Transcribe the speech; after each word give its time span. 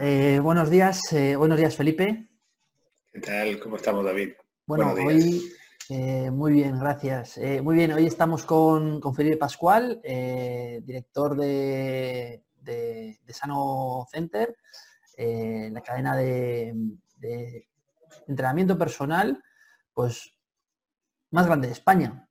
Eh, 0.00 0.40
buenos 0.42 0.70
días. 0.70 1.12
Eh, 1.12 1.36
buenos 1.36 1.58
días, 1.58 1.76
Felipe. 1.76 2.30
¿Qué 3.12 3.20
tal? 3.20 3.60
¿Cómo 3.60 3.76
estamos, 3.76 4.02
David? 4.02 4.30
Bueno, 4.64 4.94
hoy 4.94 5.52
eh, 5.90 6.30
muy 6.30 6.52
bien, 6.54 6.78
gracias. 6.78 7.38
muy 7.62 7.76
bien, 7.76 7.92
hoy 7.92 8.06
estamos 8.06 8.46
con, 8.46 9.02
Felipe 9.14 9.36
Pascual, 9.36 10.00
director 10.02 11.36
de, 11.36 12.42
Sano 13.28 14.06
Center, 14.10 14.56
la 15.18 15.82
cadena 15.82 16.16
de, 16.16 16.72
de, 17.18 17.68
entrenamiento 18.26 18.78
personal, 18.78 19.42
pues 19.92 20.34
más 21.30 21.46
grande 21.46 21.66
de 21.66 21.74
España. 21.74 22.26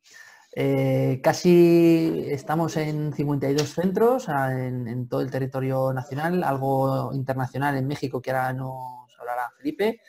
Eh, 0.59 1.21
casi 1.21 2.25
estamos 2.29 2.77
en 2.77 3.13
52 3.13 3.70
centros 3.70 4.27
en, 4.27 5.07
todo 5.07 5.21
el 5.21 5.29
territorio 5.29 5.93
nacional, 5.93 6.43
algo 6.43 7.13
internacional 7.13 7.77
en 7.77 7.85
México 7.85 8.20
que 8.20 8.31
ahora 8.31 8.53
nos 8.53 9.07
hablará 9.20 9.51
Felipe. 9.55 10.01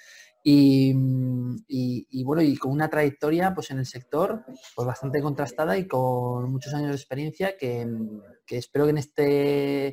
Y, 0.42 0.94
bueno, 2.24 2.40
y 2.40 2.56
con 2.56 2.72
una 2.72 2.88
trayectoria 2.88 3.52
pues 3.54 3.70
en 3.72 3.78
el 3.78 3.84
sector 3.84 4.46
pues 4.74 4.86
bastante 4.86 5.20
contrastada 5.20 5.76
y 5.76 5.86
con 5.86 6.50
muchos 6.50 6.72
años 6.72 6.88
de 6.88 6.96
experiencia 6.96 7.58
que, 7.58 7.86
espero 8.48 8.86
que 8.86 8.92
en, 8.92 8.98
este, 8.98 9.86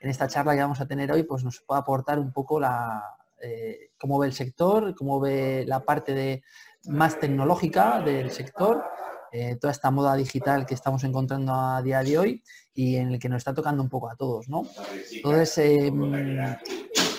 en 0.00 0.08
esta 0.08 0.26
charla 0.26 0.54
que 0.54 0.62
vamos 0.62 0.80
a 0.80 0.88
tener 0.88 1.12
hoy 1.12 1.24
pues 1.24 1.44
nos 1.44 1.60
pueda 1.60 1.80
aportar 1.80 2.18
un 2.18 2.32
poco 2.32 2.58
la, 2.58 3.02
eh, 3.42 3.90
cómo 3.98 4.18
ve 4.18 4.28
el 4.28 4.32
sector, 4.32 4.94
cómo 4.94 5.20
ve 5.20 5.66
la 5.66 5.84
parte 5.84 6.14
de, 6.14 6.42
más 6.86 7.20
tecnológica 7.20 8.00
del 8.00 8.30
sector 8.30 8.82
eh, 9.32 9.56
toda 9.60 9.72
esta 9.72 9.90
moda 9.90 10.16
digital 10.16 10.64
que 10.66 10.74
estamos 10.74 11.04
encontrando 11.04 11.52
a 11.52 11.82
día 11.82 12.02
de 12.02 12.18
hoy 12.18 12.42
y 12.74 12.96
en 12.96 13.12
el 13.12 13.18
que 13.18 13.28
nos 13.28 13.38
está 13.38 13.54
tocando 13.54 13.82
un 13.82 13.88
poco 13.88 14.08
a 14.10 14.16
todos, 14.16 14.48
¿no? 14.48 14.66
Entonces, 15.12 15.58
em, 15.58 16.38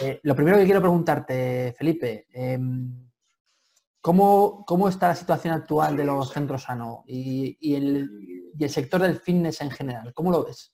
eh, 0.01 0.19
lo 0.23 0.35
primero 0.35 0.57
que 0.57 0.65
quiero 0.65 0.81
preguntarte, 0.81 1.73
Felipe, 1.77 2.27
em, 2.31 3.09
¿cómo, 4.01 4.65
está 4.89 5.09
la 5.09 5.15
situación 5.15 5.53
actual 5.53 5.97
de 5.97 6.05
los 6.05 6.31
centros 6.31 6.63
sano 6.63 7.03
y, 7.07 7.75
el, 7.75 8.09
sector 8.69 9.01
del 9.01 9.19
fitness 9.19 9.61
en 9.61 9.71
general? 9.71 10.13
¿Cómo 10.13 10.31
lo 10.31 10.45
ves? 10.45 10.73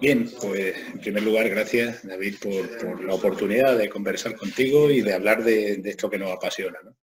Bien, 0.00 0.30
pues 0.40 0.74
en 0.92 1.00
primer 1.00 1.22
lugar, 1.22 1.48
gracias 1.48 2.06
David 2.06 2.36
por, 2.40 3.04
la 3.04 3.14
oportunidad 3.14 3.76
de 3.76 3.88
conversar 3.88 4.36
contigo 4.36 4.90
y 4.90 5.00
de 5.00 5.14
hablar 5.14 5.42
de, 5.42 5.76
de 5.78 5.90
esto 5.90 6.10
que 6.10 6.18
nos 6.18 6.30
apasiona. 6.30 6.78
¿no? 6.84 6.96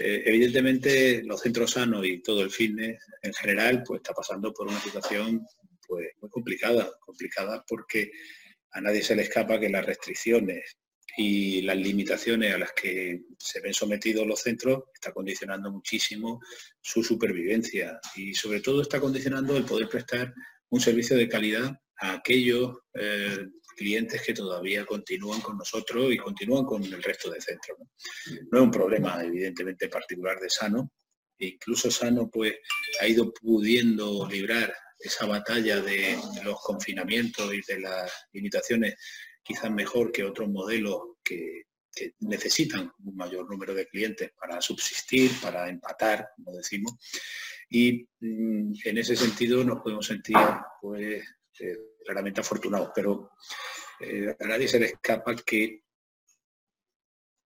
Eh, 0.00 0.22
evidentemente, 0.26 1.24
los 1.24 1.40
centros 1.40 1.72
sanos 1.72 2.06
y 2.06 2.22
todo 2.22 2.42
el 2.42 2.50
fitness 2.50 3.02
en 3.20 3.34
general, 3.34 3.82
pues 3.84 3.98
está 3.98 4.14
pasando 4.14 4.52
por 4.54 4.68
una 4.68 4.80
situación 4.80 5.44
pues, 5.88 6.10
muy 6.20 6.30
complicada, 6.30 6.88
complicada 7.00 7.64
porque 7.66 8.12
a 8.70 8.80
nadie 8.80 9.02
se 9.02 9.16
le 9.16 9.22
escapa 9.22 9.58
que 9.58 9.68
las 9.68 9.84
restricciones 9.84 10.76
y 11.16 11.62
las 11.62 11.76
limitaciones 11.76 12.54
a 12.54 12.58
las 12.58 12.72
que 12.72 13.22
se 13.38 13.60
ven 13.60 13.74
sometidos 13.74 14.24
los 14.24 14.40
centros 14.40 14.84
está 14.94 15.12
condicionando 15.12 15.72
muchísimo 15.72 16.40
su 16.80 17.02
supervivencia 17.02 17.98
y 18.14 18.34
sobre 18.34 18.60
todo 18.60 18.82
está 18.82 19.00
condicionando 19.00 19.56
el 19.56 19.64
poder 19.64 19.88
prestar 19.88 20.32
un 20.68 20.80
servicio 20.80 21.16
de 21.16 21.28
calidad 21.28 21.76
a 21.96 22.12
aquellos 22.12 22.78
eh, 22.94 23.48
clientes 23.78 24.20
que 24.22 24.34
todavía 24.34 24.84
continúan 24.84 25.40
con 25.40 25.56
nosotros 25.56 26.12
y 26.12 26.18
continúan 26.18 26.64
con 26.64 26.82
el 26.82 27.02
resto 27.02 27.30
de 27.30 27.40
centros. 27.40 27.78
¿no? 27.78 28.58
es 28.58 28.62
un 28.62 28.70
problema 28.70 29.22
evidentemente 29.22 29.88
particular 29.88 30.38
de 30.40 30.50
Sano, 30.50 30.90
incluso 31.38 31.90
Sano 31.90 32.28
pues 32.28 32.54
ha 33.00 33.06
ido 33.06 33.32
pudiendo 33.32 34.28
librar 34.28 34.74
esa 34.98 35.26
batalla 35.26 35.80
de 35.80 36.18
los 36.42 36.60
confinamientos 36.60 37.54
y 37.54 37.62
de 37.62 37.80
las 37.80 38.12
limitaciones 38.32 38.96
quizás 39.42 39.70
mejor 39.70 40.10
que 40.10 40.24
otros 40.24 40.48
modelos 40.48 41.00
que, 41.22 41.62
necesitan 42.20 42.92
un 43.04 43.16
mayor 43.16 43.50
número 43.50 43.74
de 43.74 43.88
clientes 43.88 44.30
para 44.38 44.60
subsistir, 44.60 45.32
para 45.42 45.68
empatar, 45.68 46.28
como 46.36 46.56
decimos. 46.56 46.92
Y 47.68 48.06
mm, 48.20 48.72
en 48.84 48.98
ese 48.98 49.16
sentido 49.16 49.64
nos 49.64 49.80
podemos 49.80 50.06
sentir 50.06 50.36
pues 50.80 51.24
eh, 51.58 51.76
claramente 52.04 52.40
afortunados, 52.40 52.90
pero 52.94 53.32
eh, 54.00 54.36
a 54.38 54.46
nadie 54.46 54.68
se 54.68 54.80
le 54.80 54.86
escapa 54.86 55.34
que 55.36 55.82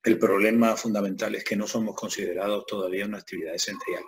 el 0.04 0.18
problema 0.18 0.76
fundamental 0.76 1.34
es 1.34 1.44
que 1.44 1.56
no 1.56 1.66
somos 1.66 1.94
considerados 1.94 2.66
todavía 2.66 3.06
una 3.06 3.18
actividad 3.18 3.54
esencial. 3.54 4.02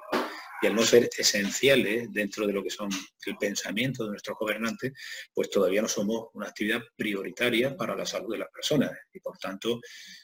Y 0.60 0.66
al 0.66 0.74
no 0.74 0.82
ser 0.82 1.10
esenciales 1.16 2.12
dentro 2.12 2.46
de 2.46 2.52
lo 2.52 2.62
que 2.62 2.70
son 2.70 2.88
el 3.26 3.36
pensamiento 3.36 4.04
de 4.04 4.10
nuestros 4.10 4.38
gobernantes, 4.38 4.92
pues 5.32 5.50
todavía 5.50 5.82
no 5.82 5.88
somos 5.88 6.28
una 6.32 6.48
actividad 6.48 6.82
prioritaria 6.96 7.76
para 7.76 7.94
la 7.94 8.06
salud 8.06 8.32
de 8.32 8.38
las 8.38 8.50
personas. 8.50 8.90
Y 9.12 9.20
por 9.20 9.38
tanto, 9.38 9.80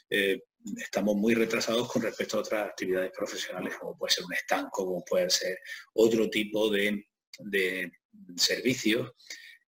eh, 0.09 0.41
estamos 0.77 1.15
muy 1.15 1.35
retrasados 1.35 1.91
con 1.91 2.01
respecto 2.01 2.37
a 2.37 2.41
otras 2.41 2.69
actividades 2.69 3.11
profesionales, 3.15 3.75
como 3.79 3.97
puede 3.97 4.13
ser 4.13 4.25
un 4.25 4.33
estanco, 4.33 4.85
como 4.85 5.05
puede 5.05 5.29
ser 5.29 5.59
otro 5.93 6.29
tipo 6.29 6.69
de, 6.69 7.05
servicios 8.35 9.13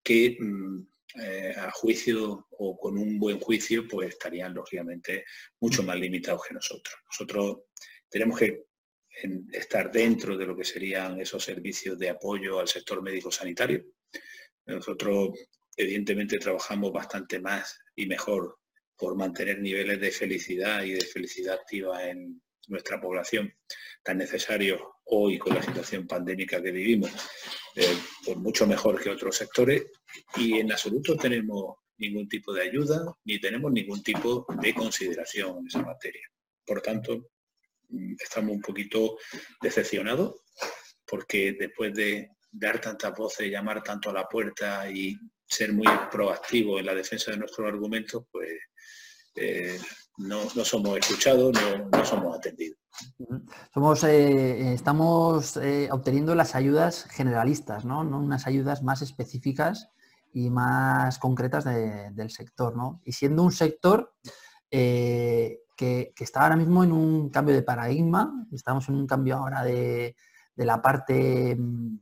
que 0.02 0.36
mm, 0.38 0.82
eh, 1.14 1.54
a 1.56 1.70
juicio 1.70 2.48
o 2.50 2.76
con 2.76 2.98
un 2.98 3.18
buen 3.18 3.38
juicio, 3.38 3.86
pues 3.88 4.10
estarían 4.10 4.54
lógicamente 4.54 5.24
mucho 5.60 5.82
más 5.82 5.96
limitados 5.98 6.42
que 6.46 6.54
nosotros. 6.54 6.96
Nosotros 7.06 7.58
tenemos 8.08 8.38
que 8.38 8.64
estar 9.52 9.92
dentro 9.92 10.36
de 10.36 10.46
lo 10.46 10.56
que 10.56 10.64
serían 10.64 11.20
esos 11.20 11.44
servicios 11.44 11.98
de 11.98 12.10
apoyo 12.10 12.58
al 12.58 12.68
sector 12.68 13.00
médico 13.00 13.30
sanitario. 13.30 13.84
Nosotros 14.66 15.38
evidentemente 15.76 16.38
trabajamos 16.38 16.92
bastante 16.92 17.40
más 17.40 17.78
y 17.94 18.06
mejor 18.06 18.58
por 18.96 19.16
mantener 19.16 19.60
niveles 19.60 20.00
de 20.00 20.10
felicidad 20.10 20.82
y 20.82 20.92
de 20.92 21.04
felicidad 21.04 21.54
activa 21.54 22.08
en 22.08 22.40
nuestra 22.68 23.00
población 23.00 23.52
tan 24.02 24.18
necesarios 24.18 24.80
hoy 25.04 25.38
con 25.38 25.54
la 25.54 25.62
situación 25.62 26.06
pandémica 26.06 26.62
que 26.62 26.70
vivimos, 26.70 27.10
eh, 27.76 27.98
pues 28.24 28.36
mucho 28.36 28.66
mejor 28.66 29.02
que 29.02 29.10
otros 29.10 29.36
sectores 29.36 29.86
y 30.36 30.58
en 30.58 30.70
absoluto 30.70 31.16
tenemos 31.16 31.76
ningún 31.98 32.28
tipo 32.28 32.52
de 32.52 32.62
ayuda 32.62 33.04
ni 33.24 33.40
tenemos 33.40 33.72
ningún 33.72 34.02
tipo 34.02 34.46
de 34.60 34.74
consideración 34.74 35.58
en 35.58 35.66
esa 35.66 35.82
materia. 35.82 36.28
Por 36.64 36.80
tanto, 36.80 37.30
mm, 37.88 38.14
estamos 38.20 38.52
un 38.52 38.60
poquito 38.60 39.18
decepcionados 39.60 40.42
porque 41.06 41.56
después 41.58 41.94
de 41.94 42.30
dar 42.50 42.80
tantas 42.80 43.14
voces, 43.14 43.50
llamar 43.50 43.82
tanto 43.82 44.10
a 44.10 44.14
la 44.14 44.28
puerta 44.28 44.88
y 44.88 45.16
ser 45.46 45.72
muy 45.72 45.88
proactivos 46.10 46.80
en 46.80 46.86
la 46.86 46.94
defensa 46.94 47.30
de 47.30 47.38
nuestros 47.38 47.66
argumentos, 47.66 48.24
pues 48.30 48.50
eh, 49.36 49.78
no, 50.18 50.48
somos 50.48 50.98
escuchados, 50.98 51.52
no, 51.90 52.04
somos 52.04 52.36
atendidos. 52.36 52.78
Somos, 53.72 54.04
eh, 54.04 54.72
estamos 54.72 55.56
eh, 55.56 55.88
obteniendo 55.90 56.34
las 56.34 56.54
ayudas 56.54 57.04
generalistas, 57.10 57.84
¿no? 57.84 58.00
unas 58.00 58.46
ayudas 58.46 58.82
más 58.82 59.02
específicas 59.02 59.88
y 60.32 60.50
más 60.50 61.18
concretas 61.18 61.64
del 61.64 62.30
sector. 62.30 62.76
¿no? 62.76 63.00
Y 63.04 63.12
siendo 63.12 63.42
un 63.42 63.52
sector 63.52 64.14
que, 64.70 65.60
está 66.18 66.42
ahora 66.42 66.56
mismo 66.56 66.84
en 66.84 66.92
un 66.92 67.30
cambio 67.30 67.54
de 67.54 67.62
paradigma, 67.62 68.46
estamos 68.52 68.88
en 68.88 68.94
un 68.94 69.06
cambio 69.06 69.36
ahora 69.36 69.64
de, 69.64 70.14
la 70.56 70.80
parte 70.80 71.56
mm, 71.56 71.98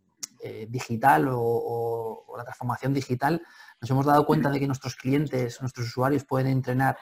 digital 0.68 1.30
o, 1.32 2.34
la 2.36 2.44
transformación 2.44 2.92
digital, 2.94 3.42
nos 3.80 3.90
hemos 3.90 4.06
dado 4.06 4.24
cuenta 4.24 4.50
de 4.50 4.60
que 4.60 4.66
nuestros 4.66 4.96
clientes, 4.96 5.60
nuestros 5.60 5.86
usuarios 5.88 6.24
pueden 6.24 6.46
entrenar 6.46 6.96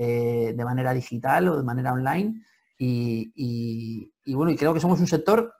eh, 0.00 0.54
de 0.56 0.64
manera 0.64 0.94
digital 0.94 1.48
o 1.48 1.56
de 1.56 1.64
manera 1.64 1.92
online. 1.92 2.40
Y, 2.78 4.12
bueno, 4.28 4.52
y 4.52 4.56
creo 4.56 4.72
que 4.72 4.78
somos 4.78 5.00
un 5.00 5.08
sector 5.08 5.52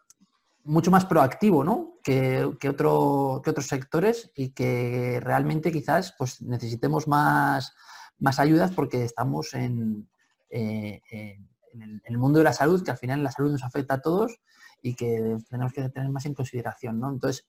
mucho 0.62 0.92
más 0.92 1.06
proactivo 1.06 1.64
¿no? 1.64 1.94
que, 2.04 2.48
que, 2.60 2.68
otro, 2.68 3.40
que 3.42 3.50
otros 3.50 3.66
sectores 3.66 4.30
y 4.36 4.50
que 4.50 5.18
realmente 5.20 5.72
quizás 5.72 6.14
pues, 6.16 6.40
necesitemos 6.40 7.08
más, 7.08 7.74
más 8.20 8.38
ayudas 8.38 8.70
porque 8.70 9.02
estamos 9.02 9.54
en, 9.54 10.08
eh, 10.50 11.02
en, 11.10 12.00
el, 12.04 12.16
mundo 12.18 12.38
de 12.38 12.44
la 12.44 12.52
salud, 12.52 12.84
que 12.84 12.92
al 12.92 12.98
final 12.98 13.24
la 13.24 13.32
salud 13.32 13.50
nos 13.50 13.64
afecta 13.64 13.94
a 13.94 14.00
todos 14.00 14.38
y 14.82 14.94
que 14.94 15.36
tenemos 15.50 15.72
que 15.72 15.88
tener 15.88 16.10
más 16.10 16.26
en 16.26 16.34
consideración. 16.34 17.00
¿no? 17.00 17.10
Entonces, 17.10 17.44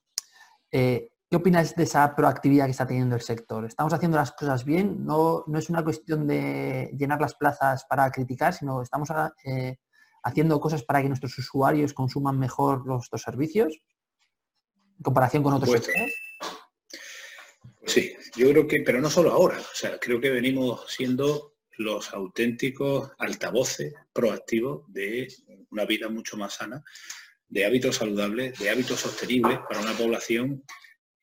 eh, 0.71 1.11
¿Qué 1.29 1.35
opinas 1.35 1.75
de 1.75 1.83
esa 1.83 2.15
proactividad 2.15 2.65
que 2.65 2.71
está 2.71 2.87
teniendo 2.87 3.15
el 3.15 3.21
sector? 3.21 3.63
¿Estamos 3.63 3.93
haciendo 3.93 4.17
las 4.17 4.31
cosas 4.31 4.65
bien? 4.65 5.05
No, 5.05 5.43
no 5.45 5.59
es 5.59 5.69
una 5.69 5.83
cuestión 5.83 6.25
de 6.25 6.89
llenar 6.97 7.21
las 7.21 7.35
plazas 7.35 7.85
para 7.85 8.09
criticar, 8.09 8.51
sino 8.51 8.81
estamos 8.81 9.09
eh, 9.45 9.77
haciendo 10.23 10.59
cosas 10.59 10.81
para 10.81 11.03
que 11.03 11.07
nuestros 11.07 11.37
usuarios 11.37 11.93
consuman 11.93 12.39
mejor 12.39 12.83
nuestros 12.87 13.21
servicios 13.21 13.79
en 14.97 15.03
comparación 15.03 15.43
con 15.43 15.53
otros 15.53 15.69
sectores. 15.69 16.15
Sí, 17.85 18.15
yo 18.35 18.49
creo 18.49 18.67
que, 18.67 18.81
pero 18.81 18.99
no 18.99 19.09
solo 19.11 19.31
ahora, 19.31 19.59
o 19.59 19.75
sea, 19.75 19.99
creo 19.99 20.19
que 20.19 20.31
venimos 20.31 20.91
siendo 20.91 21.57
los 21.77 22.11
auténticos 22.11 23.11
altavoces 23.19 23.93
proactivos 24.11 24.91
de 24.91 25.27
una 25.69 25.85
vida 25.85 26.09
mucho 26.09 26.37
más 26.37 26.55
sana, 26.55 26.83
de 27.47 27.65
hábitos 27.65 27.97
saludables, 27.97 28.57
de 28.57 28.69
hábitos 28.71 28.99
sostenibles 28.99 29.59
para 29.69 29.81
una 29.81 29.93
población 29.93 30.63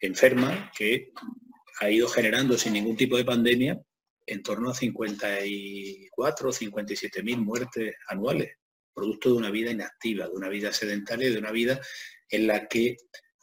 enferma 0.00 0.70
que 0.76 1.12
ha 1.80 1.90
ido 1.90 2.08
generando 2.08 2.56
sin 2.56 2.72
ningún 2.72 2.96
tipo 2.96 3.16
de 3.16 3.24
pandemia 3.24 3.80
en 4.26 4.42
torno 4.42 4.70
a 4.70 4.74
54 4.74 6.48
o 6.48 6.52
57 6.52 7.22
mil 7.22 7.38
muertes 7.38 7.94
anuales, 8.08 8.56
producto 8.92 9.30
de 9.30 9.36
una 9.36 9.50
vida 9.50 9.70
inactiva, 9.70 10.26
de 10.26 10.34
una 10.34 10.48
vida 10.48 10.72
sedentaria, 10.72 11.30
de 11.30 11.38
una 11.38 11.52
vida 11.52 11.80
en 12.28 12.46
la 12.46 12.66
que 12.66 12.96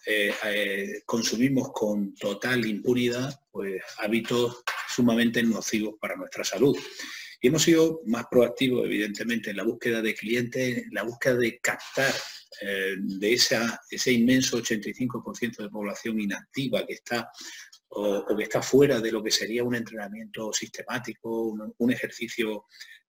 eh, 0.06 0.34
eh, 0.46 1.02
consumimos 1.06 1.72
con 1.72 2.14
total 2.16 2.66
impunidad 2.66 3.40
pues, 3.52 3.82
hábitos 4.00 4.64
sumamente 4.90 5.42
nocivos 5.44 5.96
para 6.00 6.18
nuestra 6.18 6.44
salud. 6.44 6.78
Y 7.42 7.48
hemos 7.48 7.64
sido 7.64 8.02
más 8.06 8.26
proactivos, 8.30 8.86
evidentemente, 8.86 9.50
en 9.52 9.58
la 9.58 9.64
búsqueda 9.64 10.02
de 10.02 10.16
clientes, 10.16 10.78
en 10.80 10.94
la 10.94 11.04
búsqueda 11.04 11.36
de 11.36 11.60
captar 11.60 12.14
eh, 12.65 12.95
de 12.98 13.33
esa, 13.33 13.81
ese 13.89 14.13
inmenso 14.13 14.57
85% 14.57 15.57
de 15.57 15.69
población 15.69 16.21
inactiva 16.21 16.86
que 16.86 16.94
está 16.94 17.30
o, 17.89 18.25
que 18.38 18.44
está 18.44 18.62
fuera 18.62 19.01
de 19.01 19.12
lo 19.12 19.21
que 19.21 19.31
sería 19.31 19.65
un 19.65 19.75
entrenamiento 19.75 20.54
sistemático, 20.54 21.56
un, 21.77 21.92
ejercicio 21.92 22.65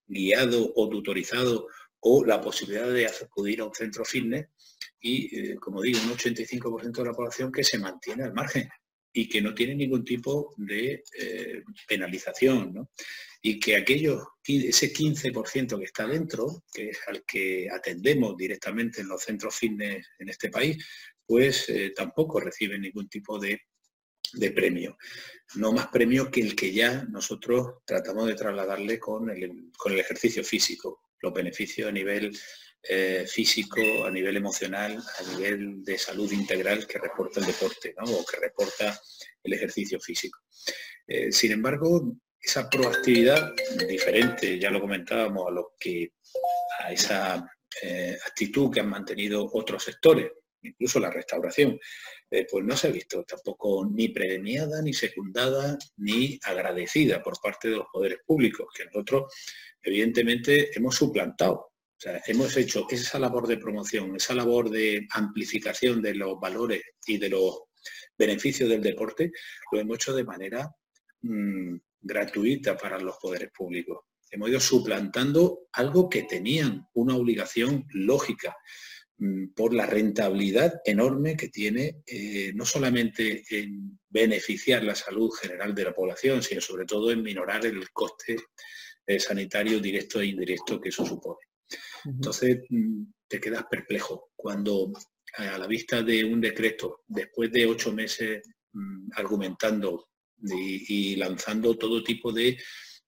guiado 0.06 0.72
o 0.74 0.88
tutorizado 0.88 1.68
o 2.00 2.24
la 2.24 2.40
posibilidad 2.40 2.90
de 2.92 3.06
acudir 3.06 3.60
a 3.60 3.66
un 3.66 3.74
centro 3.74 4.04
fitness 4.04 4.48
y, 5.00 5.52
eh, 5.52 5.54
como 5.56 5.82
digo, 5.82 6.00
un 6.02 6.16
85% 6.16 6.92
de 6.92 7.04
la 7.04 7.12
población 7.12 7.52
que 7.52 7.62
se 7.62 7.78
mantiene 7.78 8.24
al 8.24 8.34
margen 8.34 8.68
y 9.14 9.28
que 9.28 9.40
no 9.40 9.54
tiene 9.54 9.74
ningún 9.74 10.04
tipo 10.04 10.54
de 10.58 11.02
eh, 11.18 11.62
penalización. 11.88 12.88
Y 13.40 13.60
que 13.60 13.76
aquellos, 13.76 14.22
ese 14.46 14.92
15% 14.92 15.78
que 15.78 15.84
está 15.84 16.06
dentro, 16.06 16.64
que 16.72 16.90
es 16.90 16.98
al 17.06 17.24
que 17.24 17.68
atendemos 17.70 18.36
directamente 18.36 19.00
en 19.00 19.08
los 19.08 19.22
centros 19.22 19.54
fitness 19.54 20.06
en 20.18 20.28
este 20.28 20.50
país, 20.50 20.84
pues 21.24 21.68
eh, 21.68 21.92
tampoco 21.94 22.40
reciben 22.40 22.82
ningún 22.82 23.08
tipo 23.08 23.38
de 23.38 23.60
de 24.32 24.50
premio. 24.50 24.96
No 25.56 25.72
más 25.72 25.88
premio 25.88 26.30
que 26.30 26.40
el 26.40 26.54
que 26.54 26.72
ya 26.72 27.04
nosotros 27.04 27.82
tratamos 27.84 28.26
de 28.26 28.34
trasladarle 28.34 28.98
con 28.98 29.30
el, 29.30 29.70
con 29.76 29.92
el 29.92 30.00
ejercicio 30.00 30.44
físico, 30.44 31.02
los 31.20 31.32
beneficios 31.32 31.88
a 31.88 31.92
nivel 31.92 32.36
eh, 32.86 33.24
físico, 33.26 34.04
a 34.04 34.10
nivel 34.10 34.36
emocional, 34.36 34.98
a 34.98 35.32
nivel 35.32 35.82
de 35.82 35.96
salud 35.96 36.30
integral 36.30 36.86
que 36.86 36.98
reporta 36.98 37.40
el 37.40 37.46
deporte 37.46 37.94
o 37.98 38.26
que 38.26 38.36
reporta 38.36 39.00
el 39.42 39.52
ejercicio 39.54 39.98
físico. 39.98 40.40
Eh, 41.06 41.32
sin 41.32 41.52
embargo, 41.52 42.12
esa 42.38 42.68
proactividad 42.68 43.54
diferente, 43.88 44.58
ya 44.58 44.70
lo 44.70 44.82
comentábamos, 44.82 45.48
a 45.48 45.50
lo 45.50 45.72
que 45.78 46.12
a 46.80 46.92
esa 46.92 47.50
eh, 47.82 48.18
actitud 48.26 48.70
que 48.70 48.80
han 48.80 48.90
mantenido 48.90 49.48
otros 49.54 49.82
sectores, 49.82 50.30
incluso 50.60 51.00
la 51.00 51.10
restauración, 51.10 51.80
pues 52.28 52.64
no 52.64 52.76
se 52.76 52.88
ha 52.88 52.90
visto 52.90 53.22
tampoco 53.24 53.86
ni 53.86 54.08
premiada, 54.08 54.82
ni 54.82 54.92
secundada, 54.92 55.78
ni 55.98 56.38
agradecida 56.42 57.22
por 57.22 57.40
parte 57.40 57.68
de 57.68 57.76
los 57.76 57.86
poderes 57.92 58.18
públicos, 58.26 58.66
que 58.76 58.84
nosotros 58.86 59.32
evidentemente 59.82 60.76
hemos 60.76 60.96
suplantado. 60.96 61.73
Hemos 62.26 62.56
hecho 62.56 62.86
esa 62.90 63.18
labor 63.18 63.46
de 63.46 63.58
promoción, 63.58 64.16
esa 64.16 64.34
labor 64.34 64.70
de 64.70 65.06
amplificación 65.10 66.02
de 66.02 66.14
los 66.14 66.38
valores 66.38 66.82
y 67.06 67.18
de 67.18 67.30
los 67.30 67.62
beneficios 68.16 68.68
del 68.68 68.82
deporte, 68.82 69.32
lo 69.72 69.80
hemos 69.80 69.96
hecho 69.96 70.14
de 70.14 70.24
manera 70.24 70.70
mm, 71.22 71.76
gratuita 72.00 72.76
para 72.76 72.98
los 72.98 73.16
poderes 73.16 73.50
públicos. 73.50 74.00
Hemos 74.30 74.50
ido 74.50 74.60
suplantando 74.60 75.68
algo 75.72 76.08
que 76.08 76.24
tenían 76.24 76.86
una 76.94 77.16
obligación 77.16 77.86
lógica. 77.90 78.56
Mm, 79.16 79.52
por 79.54 79.72
la 79.72 79.86
rentabilidad 79.86 80.80
enorme 80.84 81.36
que 81.36 81.48
tiene 81.48 82.02
eh, 82.04 82.52
no 82.52 82.66
solamente 82.66 83.44
en 83.48 83.96
beneficiar 84.08 84.82
la 84.82 84.96
salud 84.96 85.30
general 85.30 85.72
de 85.72 85.84
la 85.84 85.94
población, 85.94 86.42
sino 86.42 86.60
sobre 86.60 86.84
todo 86.84 87.12
en 87.12 87.22
minorar 87.22 87.64
el 87.64 87.90
coste 87.92 88.36
eh, 89.06 89.20
sanitario 89.20 89.78
directo 89.78 90.20
e 90.20 90.26
indirecto 90.26 90.80
que 90.80 90.88
eso 90.88 91.06
supone. 91.06 91.53
Entonces 92.04 92.62
mm, 92.68 93.04
te 93.28 93.40
quedas 93.40 93.64
perplejo 93.70 94.30
cuando 94.36 94.92
a 95.36 95.58
la 95.58 95.66
vista 95.66 96.02
de 96.02 96.24
un 96.24 96.40
decreto, 96.40 97.02
después 97.06 97.50
de 97.50 97.66
ocho 97.66 97.92
meses 97.92 98.42
mm, 98.72 99.10
argumentando 99.16 100.08
y, 100.42 101.16
lanzando 101.16 101.76
todo 101.76 102.02
tipo 102.02 102.32
de 102.32 102.58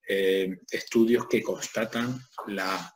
eh, 0.08 0.56
estudios 0.70 1.26
que 1.28 1.42
constatan 1.42 2.18
la 2.48 2.92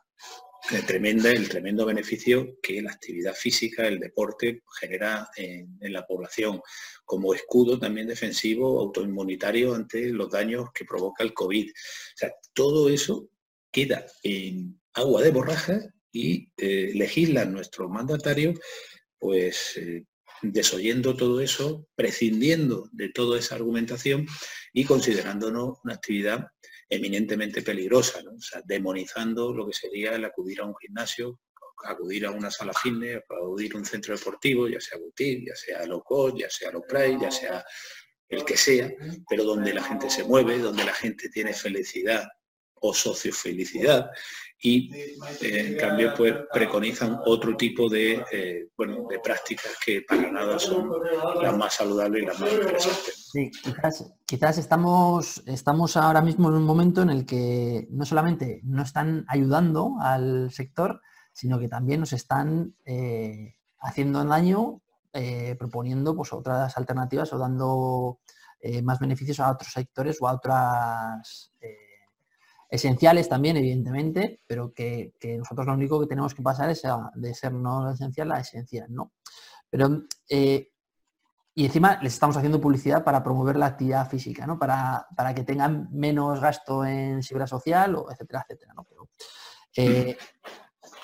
el, 0.69 0.85
tremenda, 0.85 1.31
el 1.31 1.49
tremendo 1.49 1.85
beneficio 1.85 2.57
que 2.61 2.81
la 2.81 2.91
actividad 2.91 3.33
física, 3.33 3.87
el 3.87 3.99
deporte 3.99 4.61
genera 4.79 5.27
en, 5.35 5.77
la 5.81 6.05
población, 6.05 6.61
como 7.03 7.33
escudo 7.33 7.79
también 7.79 8.07
defensivo, 8.07 8.79
autoinmunitario 8.79 9.73
ante 9.73 10.09
los 10.09 10.29
daños 10.29 10.69
que 10.73 10.85
provoca 10.85 11.23
el 11.23 11.33
COVID. 11.33 11.69
O 11.69 11.73
sea, 12.15 12.31
todo 12.53 12.89
eso 12.89 13.29
queda 13.71 14.05
en 14.23 14.79
agua 14.93 15.21
de 15.21 15.31
borraja 15.31 15.79
y 16.11 16.51
eh, 16.57 16.91
legislan 16.93 17.53
nuestros 17.53 17.89
mandatarios, 17.89 18.59
pues 19.17 19.77
eh, 19.77 20.05
desoyendo 20.41 21.15
todo 21.15 21.41
eso, 21.41 21.87
prescindiendo 21.95 22.89
de 22.91 23.09
toda 23.09 23.39
esa 23.39 23.55
argumentación 23.55 24.27
y 24.73 24.85
considerándonos 24.85 25.79
una 25.83 25.93
actividad 25.93 26.47
eminentemente 26.89 27.61
peligrosa, 27.61 28.21
demonizando 28.65 29.53
lo 29.53 29.65
que 29.65 29.73
sería 29.73 30.15
el 30.15 30.25
acudir 30.25 30.59
a 30.59 30.65
un 30.65 30.75
gimnasio, 30.75 31.39
acudir 31.85 32.25
a 32.25 32.31
una 32.31 32.51
sala 32.51 32.73
fitness, 32.73 33.21
acudir 33.29 33.73
a 33.73 33.77
un 33.77 33.85
centro 33.85 34.15
deportivo, 34.15 34.67
ya 34.67 34.81
sea 34.81 34.97
boutique, 34.99 35.47
ya 35.47 35.55
sea 35.55 35.85
low 35.85 36.03
cost, 36.03 36.37
ya 36.37 36.49
sea 36.49 36.71
low 36.71 36.83
price, 36.85 37.17
ya 37.21 37.31
sea 37.31 37.65
el 38.27 38.43
que 38.43 38.57
sea, 38.57 38.91
pero 39.29 39.43
donde 39.43 39.73
la 39.73 39.83
gente 39.83 40.09
se 40.09 40.23
mueve, 40.23 40.59
donde 40.59 40.83
la 40.83 40.93
gente 40.93 41.29
tiene 41.29 41.53
felicidad 41.53 42.27
o 42.81 42.93
sociofelicidad 42.93 44.11
y 44.63 44.93
eh, 44.95 45.17
en 45.41 45.77
cambio 45.77 46.13
pues 46.15 46.35
preconizan 46.53 47.19
otro 47.25 47.57
tipo 47.57 47.89
de, 47.89 48.23
eh, 48.31 48.69
bueno, 48.77 49.07
de 49.09 49.19
prácticas 49.19 49.71
que 49.83 50.03
para 50.07 50.31
nada 50.31 50.59
son 50.59 50.91
las 51.41 51.57
más 51.57 51.73
saludables 51.73 52.23
y 52.23 52.25
las 52.27 52.39
más 52.39 52.53
interesantes. 52.53 53.29
Sí, 53.31 53.49
quizás, 54.25 54.57
estamos, 54.57 55.41
estamos 55.47 55.97
ahora 55.97 56.21
mismo 56.21 56.49
en 56.49 56.55
un 56.55 56.63
momento 56.63 57.01
en 57.01 57.09
el 57.09 57.25
que 57.25 57.87
no 57.89 58.05
solamente 58.05 58.61
no 58.63 58.83
están 58.83 59.25
ayudando 59.27 59.95
al 59.99 60.51
sector, 60.51 61.01
sino 61.33 61.57
que 61.57 61.67
también 61.67 62.01
nos 62.01 62.13
están 62.13 62.75
eh, 62.85 63.55
haciendo 63.79 64.23
daño 64.23 64.81
proponiendo 65.59 66.15
pues, 66.15 66.31
otras 66.31 66.77
alternativas 66.77 67.33
o 67.33 67.37
dando 67.37 68.19
más 68.83 68.99
beneficios 68.99 69.41
a 69.41 69.51
otros 69.51 69.73
sectores 69.73 70.21
o 70.21 70.27
a 70.29 70.35
otras 70.35 71.51
esenciales 72.71 73.27
también, 73.27 73.57
evidentemente, 73.57 74.41
pero 74.47 74.73
que, 74.73 75.13
nosotros 75.37 75.67
lo 75.67 75.73
único 75.73 75.99
que 75.99 76.07
tenemos 76.07 76.33
que 76.33 76.41
pasar 76.41 76.69
es 76.69 76.81
de 77.15 77.33
ser 77.33 77.53
no 77.53 77.91
esencial 77.91 78.31
a 78.31 78.39
esencial, 78.39 78.87
¿no? 78.89 79.11
Pero, 79.69 80.03
eh, 80.29 80.69
y 81.53 81.65
encima 81.65 81.99
les 82.01 82.13
estamos 82.13 82.37
haciendo 82.37 82.61
publicidad 82.61 83.03
para 83.03 83.21
promover 83.21 83.57
la 83.57 83.65
actividad 83.65 84.09
física, 84.09 84.47
¿no? 84.47 84.57
Para, 84.57 85.05
que 85.35 85.43
tengan 85.43 85.89
menos 85.91 86.39
gasto 86.39 86.85
en 86.85 87.21
seguridad 87.21 87.47
social, 87.47 87.93
o 87.95 88.09
etcétera, 88.09 88.45
etcétera, 88.47 88.73
¿no? 88.73 88.85
Pero, 88.85 89.09
eh, 89.75 90.17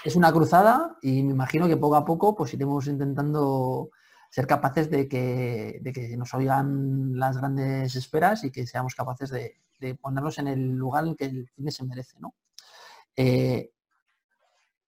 es 0.06 0.16
una 0.16 0.32
cruzada 0.32 0.96
y 1.02 1.22
me 1.22 1.34
imagino 1.34 1.68
que 1.68 1.76
poco 1.76 1.98
a 1.98 2.06
poco 2.06 2.34
pues 2.34 2.54
iremos 2.54 2.88
intentando 2.88 3.90
ser 4.30 4.48
capaces 4.48 4.90
de 4.90 5.10
que, 5.10 5.80
de 5.82 5.92
que 5.92 6.16
nos 6.16 6.34
oigan 6.34 7.20
las 7.20 7.38
grandes 7.38 7.96
esperas 7.96 8.46
y 8.46 8.52
que 8.52 8.66
seamos 8.66 8.96
capaces 8.96 9.30
de, 9.32 9.60
de 9.80 9.96
ponerlos 9.96 10.38
en 10.40 10.48
el 10.48 10.72
lugar 10.72 11.06
en 11.06 11.16
que 11.16 11.26
el 11.26 11.50
cine 11.56 11.72
se 11.72 11.86
merece. 11.86 12.20
¿no? 12.20 12.36
Eh, 13.16 13.72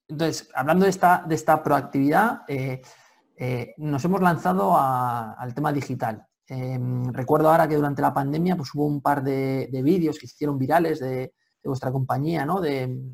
entonces, 0.08 0.50
hablando 0.53 0.86
de 0.86 0.89
esta, 0.89 1.24
de 1.27 1.36
esta 1.36 1.62
proactividad, 1.62 2.41
eh, 2.48 2.81
eh, 3.38 3.74
nos 3.77 4.03
hemos 4.05 4.22
lanzado 4.22 4.75
al 4.75 5.53
tema 5.53 5.72
digital. 5.72 6.25
Em, 6.48 7.13
recuerdo 7.13 7.50
ahora 7.50 7.67
que 7.67 7.75
durante 7.75 8.01
la 8.01 8.13
pandemia 8.13 8.55
pues, 8.55 8.74
hubo 8.74 8.86
un 8.86 9.01
par 9.01 9.24
de, 9.24 9.69
vídeos 9.84 10.17
que 10.17 10.27
se 10.27 10.34
hicieron 10.34 10.58
virales 10.58 11.00
de, 11.00 11.34
vuestra 11.63 11.91
compañía, 11.91 12.46
¿no? 12.46 12.60
de, 12.60 13.13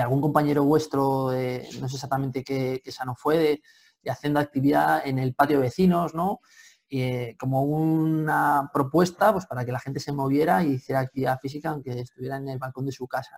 algún 0.00 0.20
compañero 0.20 0.64
vuestro, 0.64 1.30
no 1.30 1.88
sé 1.88 1.94
exactamente 1.94 2.42
qué, 2.42 2.80
qué 2.82 2.90
sano 2.90 3.14
fue, 3.14 3.38
de, 3.38 3.62
haciendo 4.10 4.40
actividad 4.40 5.06
en 5.06 5.18
el 5.18 5.34
patio 5.34 5.58
de 5.58 5.64
vecinos, 5.64 6.14
¿no? 6.14 6.40
Eh, 6.88 7.34
como 7.36 7.62
una 7.62 8.70
propuesta 8.72 9.32
pues, 9.32 9.44
para 9.46 9.64
que 9.64 9.72
la 9.72 9.80
gente 9.80 9.98
se 9.98 10.12
moviera 10.12 10.62
y 10.62 10.74
hiciera 10.74 11.00
actividad 11.00 11.40
física 11.40 11.70
aunque 11.70 11.98
estuviera 11.98 12.36
en 12.36 12.48
el 12.48 12.60
balcón 12.60 12.86
de 12.86 12.92
su 12.92 13.08
casa. 13.08 13.36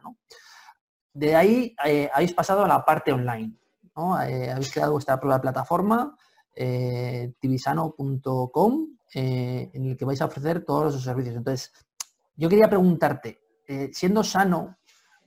De 1.15 1.35
ahí 1.35 1.75
eh, 1.83 2.11
habéis 2.13 2.35
pasado 2.35 2.65
a 2.65 2.69
la 2.69 2.85
parte 2.85 3.11
online. 3.11 3.55
Eh, 4.27 4.51
habéis 4.51 4.71
creado 4.71 4.93
vuestra 4.93 5.19
propia 5.19 5.41
plataforma, 5.41 6.15
tivisano.com, 7.41 8.87
en 9.15 9.85
el 9.85 9.97
que 9.97 10.05
vais 10.05 10.21
a 10.21 10.27
ofrecer 10.27 10.65
todos 10.65 10.93
los 10.93 11.03
servicios. 11.03 11.37
Entonces, 11.37 11.73
yo 12.37 12.49
quería 12.49 12.69
preguntarte, 12.69 13.41
siendo 13.93 14.23
sano 14.23 14.77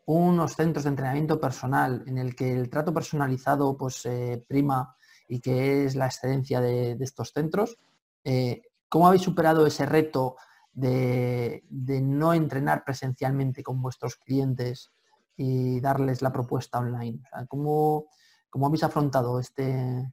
unos 0.06 0.56
centros 0.56 0.84
de 0.84 0.90
entrenamiento 0.92 1.40
personal 1.40 2.04
en 2.06 2.18
el 2.18 2.36
que 2.36 2.54
el 2.54 2.70
trato 2.70 2.94
personalizado 2.94 3.76
pues, 3.76 4.08
prima 4.48 4.96
y 5.28 5.42
que 5.42 5.86
es 5.86 5.96
la 5.96 6.06
excelencia 6.06 6.62
de 6.62 6.98
estos 7.02 7.32
centros, 7.34 7.78
eh, 8.24 8.62
¿Cómo 8.92 9.08
habéis 9.08 9.24
superado 9.24 9.66
ese 9.66 9.86
reto 9.86 10.36
de, 10.74 11.64
no 11.70 12.34
entrenar 12.34 12.84
presencialmente 12.84 13.64
con 13.64 13.82
vuestros 13.82 14.18
clientes 14.18 14.92
y 15.38 15.80
darles 15.80 16.22
la 16.22 16.34
propuesta 16.34 16.80
online? 16.80 17.22
¿cómo, 17.48 18.10
habéis 18.54 18.84
afrontado 18.84 19.40
este, 19.40 20.12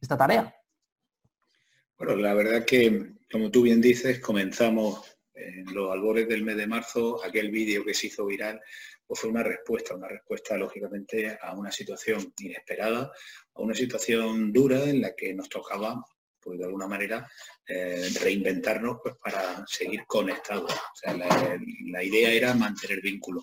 esta 0.00 0.16
tarea? 0.16 0.52
Bueno, 1.96 2.16
la 2.16 2.34
verdad 2.34 2.64
que, 2.64 3.14
como 3.30 3.52
tú 3.52 3.62
bien 3.62 3.80
dices, 3.80 4.18
comenzamos 4.18 5.16
en 5.34 5.72
los 5.72 5.92
albores 5.92 6.26
del 6.28 6.42
mes 6.42 6.56
de 6.56 6.66
marzo, 6.66 7.24
aquel 7.24 7.52
vídeo 7.52 7.84
que 7.84 7.94
se 7.94 8.08
hizo 8.08 8.26
viral, 8.26 8.60
pues 9.06 9.20
fue 9.20 9.30
una 9.30 9.44
respuesta, 9.44 9.94
una 9.94 10.08
respuesta 10.08 10.56
lógicamente 10.56 11.38
a 11.40 11.54
una 11.54 11.70
situación 11.70 12.34
inesperada, 12.40 13.12
a 13.54 13.60
una 13.60 13.74
situación 13.74 14.52
dura 14.52 14.82
en 14.82 15.02
la 15.02 15.14
que 15.14 15.32
nos 15.34 15.48
tocaba 15.48 16.04
pues 16.46 16.60
de 16.60 16.64
alguna 16.64 16.86
manera 16.86 17.28
eh, 17.66 18.08
reinventarnos 18.22 18.98
pues, 19.02 19.16
para 19.16 19.66
seguir 19.66 20.04
conectados. 20.06 20.72
la, 21.04 22.04
idea 22.04 22.30
era 22.30 22.54
mantener 22.54 23.02
vínculo. 23.02 23.42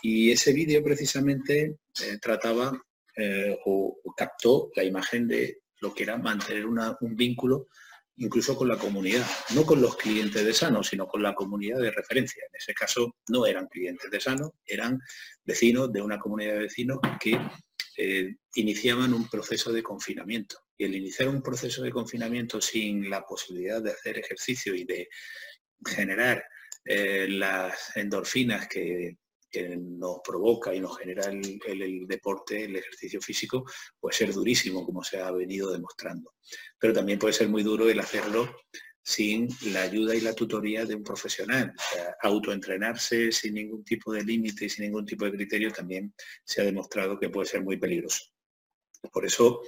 Y 0.00 0.30
ese 0.30 0.54
vídeo 0.54 0.82
precisamente 0.82 1.76
eh, 2.02 2.18
trataba 2.18 2.72
eh, 3.14 3.58
o, 3.66 4.00
captó 4.16 4.70
la 4.74 4.84
imagen 4.84 5.28
de 5.28 5.60
lo 5.82 5.92
que 5.92 6.04
era 6.04 6.16
mantener 6.16 6.64
un 6.66 7.14
vínculo 7.14 7.68
incluso 8.16 8.54
con 8.54 8.68
la 8.68 8.76
comunidad, 8.76 9.26
no 9.54 9.64
con 9.64 9.80
los 9.80 9.96
clientes 9.96 10.44
de 10.44 10.52
Sano, 10.52 10.82
sino 10.82 11.06
con 11.06 11.22
la 11.22 11.34
comunidad 11.34 11.78
de 11.78 11.90
referencia. 11.90 12.42
En 12.46 12.56
ese 12.56 12.74
caso 12.74 13.16
no 13.28 13.46
eran 13.46 13.66
clientes 13.66 14.10
de 14.10 14.20
Sano, 14.20 14.54
eran 14.66 14.98
vecinos 15.42 15.90
de 15.90 16.02
una 16.02 16.18
comunidad 16.18 16.54
de 16.54 16.58
vecinos 16.60 16.98
que 17.18 17.38
iniciaban 18.54 19.14
un 19.14 19.28
proceso 19.28 19.72
de 19.72 19.82
confinamiento. 19.82 20.56
Y 20.80 20.86
el 20.86 20.96
iniciar 20.96 21.28
un 21.28 21.42
proceso 21.42 21.82
de 21.82 21.90
confinamiento 21.90 22.58
sin 22.58 23.10
la 23.10 23.22
posibilidad 23.26 23.82
de 23.82 23.90
hacer 23.90 24.16
ejercicio 24.16 24.74
y 24.74 24.84
de 24.84 25.10
generar 25.84 26.42
eh, 26.86 27.26
las 27.28 27.94
endorfinas 27.96 28.66
que, 28.66 29.18
nos 29.78 30.20
provoca 30.24 30.72
y 30.72 30.80
nos 30.80 30.96
genera 30.96 31.24
el, 31.24 32.06
deporte, 32.06 32.64
el 32.64 32.76
ejercicio 32.76 33.20
físico, 33.20 33.64
puede 33.98 34.16
ser 34.16 34.32
durísimo, 34.32 34.86
como 34.86 35.02
se 35.02 35.20
ha 35.20 35.30
venido 35.32 35.72
demostrando. 35.72 36.34
Pero 36.78 36.94
también 36.94 37.18
puede 37.18 37.34
ser 37.34 37.48
muy 37.48 37.64
duro 37.64 37.90
el 37.90 37.98
hacerlo 37.98 38.56
sin 39.02 39.48
la 39.72 39.82
ayuda 39.82 40.14
y 40.14 40.20
la 40.22 40.34
tutoría 40.34 40.86
de 40.86 40.94
un 40.94 41.02
profesional. 41.02 41.74
autoentrenarse 42.22 43.32
sin 43.32 43.54
ningún 43.54 43.84
tipo 43.84 44.12
de 44.12 44.24
límite 44.24 44.64
y 44.64 44.70
sin 44.70 44.84
ningún 44.84 45.04
tipo 45.04 45.26
de 45.26 45.32
criterio 45.32 45.72
también 45.72 46.14
se 46.42 46.62
ha 46.62 46.64
demostrado 46.64 47.18
que 47.18 47.28
puede 47.28 47.48
ser 47.48 47.62
muy 47.62 47.76
peligroso. 47.76 48.30
Por 49.12 49.26
eso, 49.26 49.62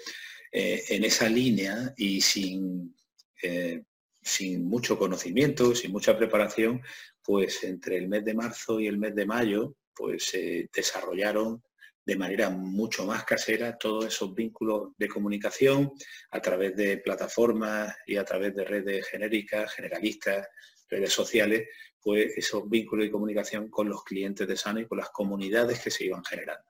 eh, 0.53 0.85
en 0.91 1.05
esa 1.05 1.29
línea 1.31 1.95
y 1.97 2.21
sin, 2.21 2.95
eh, 3.43 3.83
sin 4.21 4.65
mucho 4.65 4.99
conocimiento, 4.99 5.75
sin 5.75 5.93
mucha 5.93 6.17
preparación, 6.17 6.83
pues 7.23 7.65
entre 7.65 7.97
el 7.97 8.09
mes 8.09 8.25
de 8.25 8.35
marzo 8.35 8.79
y 8.79 8.87
el 8.87 8.99
mes 8.99 9.15
de 9.15 9.25
mayo, 9.25 9.77
pues 9.95 10.25
se 10.25 10.69
desarrollaron 10.75 11.63
de 12.05 12.17
manera 12.17 12.51
mucho 12.51 13.07
más 13.07 13.25
casera 13.25 13.79
todos 13.79 14.07
esos 14.07 14.35
vínculos 14.35 14.91
de 14.99 15.09
comunicación 15.09 15.93
a 16.33 16.41
través 16.41 16.77
de 16.77 16.99
plataformas 16.99 17.97
y 18.07 18.17
a 18.17 18.25
través 18.25 18.55
de 18.55 18.65
redes 18.65 19.07
genéricas, 19.07 19.73
generalistas, 19.73 20.49
redes 20.91 21.13
sociales, 21.13 21.69
pues 22.01 22.37
esos 22.37 22.69
vínculos 22.69 23.07
de 23.07 23.13
comunicación 23.13 23.71
con 23.71 23.89
los 23.89 24.03
clientes 24.05 24.47
de 24.47 24.57
Sano 24.57 24.81
y 24.81 24.87
con 24.87 24.99
las 24.99 25.11
comunidades 25.11 25.81
que 25.81 25.91
se 25.91 26.05
iban 26.05 26.25
generando. 26.25 26.65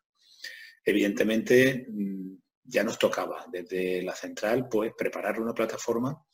Evidentemente, 0.84 1.86
mm, 1.88 2.41
ya 2.64 2.85
nos 2.85 2.99
tocaba 2.99 3.47
desde 3.50 4.02
la 4.02 4.14
central 4.14 4.69
pues 4.69 4.92
preparar 4.97 5.40
una 5.40 5.54
plataforma 5.54 6.25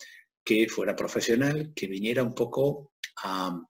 que 0.45 0.69
fuera 0.69 0.97
profesional, 0.97 1.73
que 1.75 1.87
viniera 1.87 2.23
un 2.23 2.35
poco 2.35 2.93
a 3.23 3.61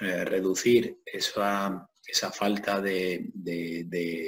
eh, 0.00 0.24
reducir 0.24 1.00
esa 1.04 1.88
esa 2.08 2.32
falta 2.32 2.80
de, 2.80 3.30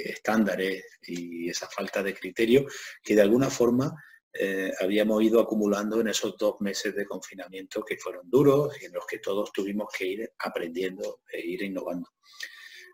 estándares 0.05 0.85
y 1.01 1.49
esa 1.49 1.67
falta 1.67 2.03
de 2.03 2.13
criterio 2.13 2.67
que 3.01 3.15
de 3.15 3.21
alguna 3.21 3.49
forma 3.49 3.91
eh, 4.31 4.71
habíamos 4.79 5.23
ido 5.23 5.41
acumulando 5.41 5.99
en 5.99 6.07
esos 6.07 6.37
dos 6.37 6.61
meses 6.61 6.95
de 6.95 7.05
confinamiento 7.05 7.83
que 7.83 7.97
fueron 7.97 8.29
duros 8.29 8.79
y 8.79 8.85
en 8.85 8.93
los 8.93 9.05
que 9.05 9.17
todos 9.17 9.51
tuvimos 9.51 9.87
que 9.97 10.05
ir 10.05 10.31
aprendiendo 10.37 11.21
e 11.33 11.41
ir 11.41 11.63
innovando. 11.63 12.11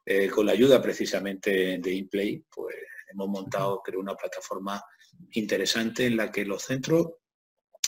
Eh, 0.05 0.29
con 0.29 0.45
la 0.45 0.53
ayuda 0.53 0.81
precisamente 0.81 1.77
de 1.79 1.91
InPlay, 1.91 2.45
pues 2.49 2.77
hemos 3.11 3.29
montado, 3.29 3.81
creo, 3.83 3.99
una 3.99 4.15
plataforma 4.15 4.83
interesante 5.31 6.05
en 6.05 6.17
la 6.17 6.31
que 6.31 6.45
los 6.45 6.63
centros 6.63 7.07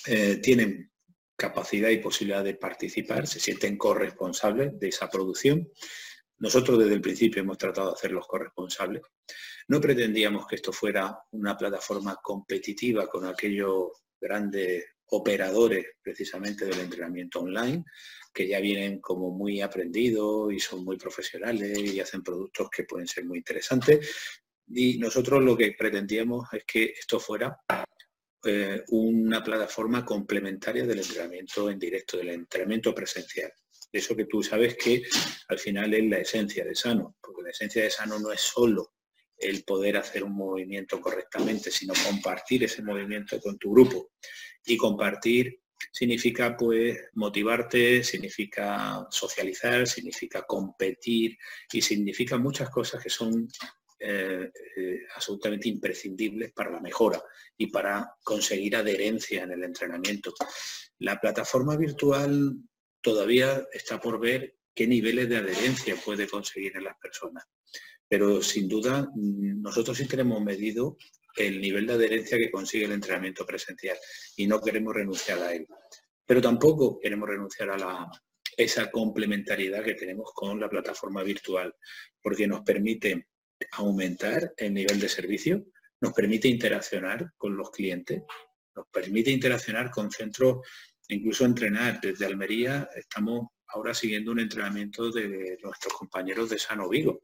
eh, 0.05 0.37
tienen 0.37 0.91
capacidad 1.35 1.89
y 1.89 1.97
posibilidad 1.97 2.43
de 2.43 2.55
participar, 2.55 3.27
se 3.27 3.39
sienten 3.39 3.77
corresponsables 3.77 4.77
de 4.79 4.89
esa 4.89 5.09
producción 5.09 5.69
nosotros 6.39 6.79
desde 6.79 6.93
el 6.93 7.01
principio 7.01 7.41
hemos 7.41 7.57
tratado 7.57 7.89
de 7.89 7.95
hacerlos 7.95 8.25
corresponsables. 8.25 9.03
No 9.67 9.81
pretendíamos 9.81 10.47
que 10.47 10.55
esto 10.55 10.71
fuera 10.71 11.19
una 11.31 11.57
plataforma 11.57 12.17
competitiva 12.21 13.07
con 13.07 13.25
aquellos 13.25 13.89
grandes 14.19 14.85
operadores 15.11 15.85
precisamente 16.01 16.65
del 16.65 16.79
entrenamiento 16.79 17.41
online, 17.41 17.83
que 18.33 18.47
ya 18.47 18.59
vienen 18.59 19.01
como 19.01 19.31
muy 19.31 19.59
aprendidos 19.59 20.53
y 20.53 20.59
son 20.59 20.85
muy 20.85 20.97
profesionales 20.97 21.77
y 21.77 21.99
hacen 21.99 22.23
productos 22.23 22.69
que 22.69 22.83
pueden 22.83 23.07
ser 23.07 23.25
muy 23.25 23.39
interesantes. 23.39 24.39
Y 24.69 24.97
nosotros 24.97 25.43
lo 25.43 25.57
que 25.57 25.75
pretendíamos 25.77 26.47
es 26.53 26.63
que 26.65 26.93
esto 26.97 27.19
fuera 27.19 27.57
eh, 28.45 28.83
una 28.89 29.43
plataforma 29.43 30.05
complementaria 30.05 30.85
del 30.85 30.99
entrenamiento 30.99 31.69
en 31.69 31.79
directo, 31.79 32.17
del 32.17 32.29
entrenamiento 32.29 32.93
presencial 32.93 33.51
eso 33.91 34.15
que 34.15 34.25
tú 34.25 34.43
sabes 34.43 34.75
que 34.75 35.03
al 35.47 35.59
final 35.59 35.93
es 35.93 36.05
la 36.05 36.19
esencia 36.19 36.63
de 36.63 36.75
sano, 36.75 37.15
porque 37.21 37.43
la 37.43 37.49
esencia 37.49 37.83
de 37.83 37.89
sano 37.89 38.19
no 38.19 38.31
es 38.31 38.41
solo 38.41 38.93
el 39.37 39.63
poder 39.63 39.97
hacer 39.97 40.23
un 40.23 40.35
movimiento 40.35 40.99
correctamente, 40.99 41.71
sino 41.71 41.93
compartir 42.05 42.63
ese 42.63 42.83
movimiento 42.83 43.39
con 43.39 43.57
tu 43.57 43.71
grupo. 43.71 44.11
Y 44.65 44.75
compartir 44.75 45.61
significa 45.91 46.57
pues 46.57 46.99
motivarte, 47.13 48.03
significa 48.03 49.07
socializar, 49.09 49.87
significa 49.87 50.43
competir 50.43 51.37
y 51.71 51.81
significa 51.81 52.37
muchas 52.37 52.69
cosas 52.69 53.01
que 53.01 53.09
son 53.09 53.47
eh, 53.99 54.49
eh, 54.77 54.99
absolutamente 55.13 55.67
imprescindibles 55.67 56.53
para 56.53 56.71
la 56.71 56.79
mejora 56.79 57.21
y 57.57 57.67
para 57.67 58.15
conseguir 58.23 58.75
adherencia 58.75 59.43
en 59.43 59.51
el 59.51 59.63
entrenamiento. 59.63 60.33
La 60.99 61.19
plataforma 61.19 61.75
virtual 61.75 62.55
todavía 63.01 63.67
está 63.73 63.99
por 63.99 64.19
ver 64.19 64.55
qué 64.73 64.87
niveles 64.87 65.27
de 65.27 65.37
adherencia 65.37 65.95
puede 65.97 66.27
conseguir 66.27 66.77
en 66.77 66.85
las 66.85 66.97
personas. 66.97 67.43
Pero 68.07 68.41
sin 68.41 68.69
duda, 68.69 69.09
mm, 69.13 69.61
nosotros 69.61 69.97
sí 69.97 70.07
tenemos 70.07 70.41
medido 70.41 70.97
el 71.35 71.59
nivel 71.59 71.85
de 71.85 71.93
adherencia 71.93 72.37
que 72.37 72.51
consigue 72.51 72.85
el 72.85 72.93
entrenamiento 72.93 73.45
presencial 73.45 73.97
y 74.37 74.47
no 74.47 74.61
queremos 74.61 74.93
renunciar 74.93 75.39
a 75.39 75.53
él. 75.53 75.67
Pero 76.25 76.41
tampoco 76.41 76.99
queremos 76.99 77.27
renunciar 77.27 77.69
a 77.71 78.09
esa 78.55 78.91
complementariedad 78.91 79.83
que 79.83 79.95
tenemos 79.95 80.31
con 80.33 80.59
la 80.59 80.69
plataforma 80.69 81.23
virtual, 81.23 81.73
porque 82.21 82.47
nos 82.47 82.61
permite 82.61 83.27
aumentar 83.71 84.53
el 84.57 84.73
nivel 84.73 84.99
de 84.99 85.09
servicio, 85.09 85.65
nos 86.01 86.13
permite 86.13 86.47
interaccionar 86.47 87.33
con 87.37 87.57
los 87.57 87.71
clientes, 87.71 88.23
nos 88.75 88.87
permite 88.91 89.31
interaccionar 89.31 89.91
con 89.91 90.11
centros 90.11 90.65
incluso 91.09 91.45
entrenar. 91.45 91.99
Desde 92.01 92.25
Almería 92.25 92.89
estamos 92.95 93.47
ahora 93.67 93.93
siguiendo 93.93 94.31
un 94.31 94.39
entrenamiento 94.39 95.11
de 95.11 95.57
nuestros 95.61 95.93
compañeros 95.93 96.49
de 96.49 96.59
Sano 96.59 96.87
Vigo. 96.89 97.23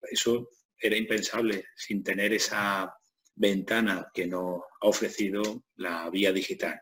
Eso 0.00 0.50
era 0.78 0.96
impensable 0.96 1.66
sin 1.76 2.02
tener 2.02 2.32
esa 2.32 2.92
ventana 3.34 4.08
que 4.12 4.26
nos 4.26 4.60
ha 4.80 4.86
ofrecido 4.86 5.64
la 5.76 6.08
vía 6.10 6.32
digital. 6.32 6.80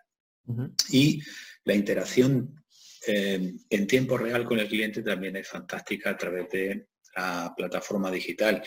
Y 0.91 1.21
la 1.65 1.75
interacción 1.75 2.65
eh, 3.07 3.55
en 3.69 3.87
tiempo 3.87 4.17
real 4.17 4.45
con 4.45 4.61
el 4.61 4.69
cliente 4.69 5.03
también 5.03 5.37
es 5.37 5.49
fantástica 5.49 6.11
a 6.11 6.17
través 6.17 6.49
de 6.51 6.87
la 7.17 7.55
plataforma 7.57 8.11
digital. 8.11 8.63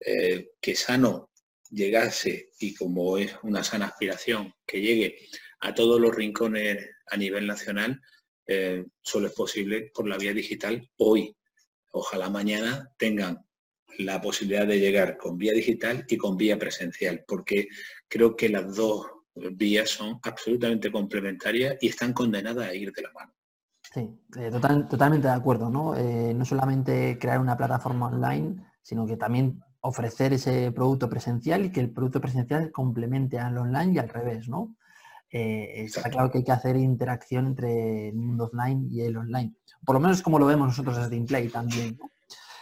Eh, 0.00 0.52
que 0.60 0.74
Sano 0.74 1.30
llegase, 1.70 2.50
y 2.58 2.74
como 2.74 3.18
es 3.18 3.32
una 3.42 3.62
sana 3.62 3.86
aspiración, 3.86 4.52
que 4.66 4.80
llegue 4.80 5.18
a 5.60 5.74
todos 5.74 6.00
los 6.00 6.14
rincones 6.14 6.88
a 7.06 7.16
nivel 7.16 7.46
nacional, 7.46 8.00
eh, 8.46 8.84
solo 9.02 9.28
es 9.28 9.34
posible 9.34 9.90
por 9.94 10.08
la 10.08 10.16
vía 10.16 10.32
digital 10.32 10.88
hoy. 10.96 11.36
Ojalá 11.92 12.30
mañana 12.30 12.90
tengan 12.96 13.38
la 13.98 14.20
posibilidad 14.20 14.66
de 14.66 14.80
llegar 14.80 15.16
con 15.18 15.36
vía 15.36 15.52
digital 15.52 16.04
y 16.08 16.16
con 16.16 16.36
vía 16.36 16.58
presencial, 16.58 17.24
porque 17.26 17.68
creo 18.08 18.34
que 18.34 18.48
las 18.48 18.74
dos 18.74 19.06
vías 19.34 19.90
son 19.90 20.18
absolutamente 20.22 20.90
complementarias 20.90 21.76
y 21.80 21.88
están 21.88 22.12
condenadas 22.12 22.68
a 22.68 22.74
ir 22.74 22.92
de 22.92 23.02
la 23.02 23.12
mano. 23.12 23.34
Sí, 23.90 24.20
eh, 24.36 24.50
totalmente 24.50 25.26
de 25.26 25.34
acuerdo, 25.34 25.68
¿no? 25.68 25.96
Eh, 25.96 26.32
no 26.34 26.44
solamente 26.44 27.18
crear 27.18 27.40
una 27.40 27.56
plataforma 27.56 28.06
online, 28.06 28.64
sino 28.82 29.06
que 29.06 29.16
también 29.16 29.62
ofrecer 29.80 30.32
ese 30.32 30.70
producto 30.72 31.08
presencial 31.08 31.64
y 31.64 31.72
que 31.72 31.80
el 31.80 31.90
producto 31.90 32.20
presencial 32.20 32.70
complemente 32.70 33.38
al 33.38 33.58
online 33.58 33.94
y 33.94 33.98
al 33.98 34.08
revés, 34.08 34.48
¿no? 34.48 34.76
eh, 35.30 35.84
está 35.84 36.10
claro 36.10 36.30
que 36.30 36.38
hay 36.38 36.44
que 36.44 36.52
hacer 36.52 36.76
interacción 36.76 37.46
entre 37.46 38.08
el 38.08 38.16
mundo 38.16 38.44
offline 38.44 38.88
y 38.90 39.02
el 39.02 39.16
online. 39.16 39.54
Por 39.84 39.94
lo 39.94 40.00
menos 40.00 40.22
como 40.22 40.38
lo 40.38 40.46
vemos 40.46 40.68
nosotros 40.68 40.96
desde 40.96 41.16
Inplay 41.16 41.48
también. 41.48 41.98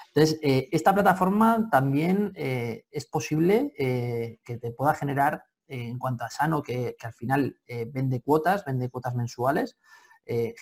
Entonces, 0.09 0.39
eh, 0.43 0.69
esta 0.73 0.95
plataforma 0.95 1.69
también 1.71 2.33
eh, 2.35 2.85
es 2.91 3.07
posible 3.07 3.73
que 3.77 4.59
te 4.59 4.73
pueda 4.73 4.95
generar, 4.95 5.45
en 5.67 5.99
cuanto 5.99 6.25
a 6.25 6.31
Sano, 6.31 6.63
que, 6.63 6.97
al 7.03 7.13
final 7.13 7.57
vende 7.93 8.21
cuotas, 8.21 8.65
vende 8.65 8.89
cuotas 8.89 9.15
mensuales, 9.15 9.77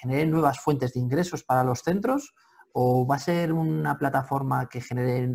genere 0.00 0.26
nuevas 0.26 0.60
fuentes 0.60 0.94
de 0.94 1.00
ingresos 1.00 1.42
para 1.42 1.64
los 1.64 1.80
centros 1.80 2.34
o 2.72 3.06
va 3.06 3.16
a 3.16 3.18
ser 3.18 3.52
una 3.52 3.98
plataforma 3.98 4.68
que 4.68 4.80
genere 4.80 5.28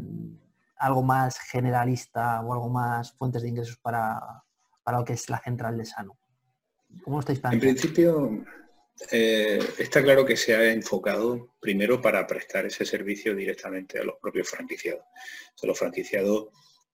algo 0.78 1.04
más 1.04 1.40
generalista 1.40 2.42
o 2.42 2.54
algo 2.54 2.70
más 2.70 3.14
fuentes 3.14 3.42
de 3.42 3.50
ingresos 3.50 3.78
para, 3.78 4.20
para 4.84 5.00
lo 5.00 5.06
que 5.06 5.14
es 5.14 5.30
la 5.30 5.40
central 5.40 5.78
de 5.78 5.86
Sano? 5.86 6.18
¿Cómo 7.04 7.20
estáis 7.20 7.40
En 7.44 7.60
principio, 7.60 8.44
eh, 9.12 9.60
está 9.78 10.02
claro 10.04 10.26
que 10.26 10.36
se 10.36 10.56
ha 10.56 10.72
enfocado 10.72 11.56
primero 11.60 12.02
para 12.02 12.28
prestar 12.28 12.66
ese 12.66 12.86
servicio 12.86 13.36
directamente 13.36 14.00
a 14.00 14.04
los 14.04 14.16
propios 14.22 14.50
franquiciados. 14.50 15.04
A 15.62 15.68
los 15.68 15.78
franquiciados, 15.78 16.50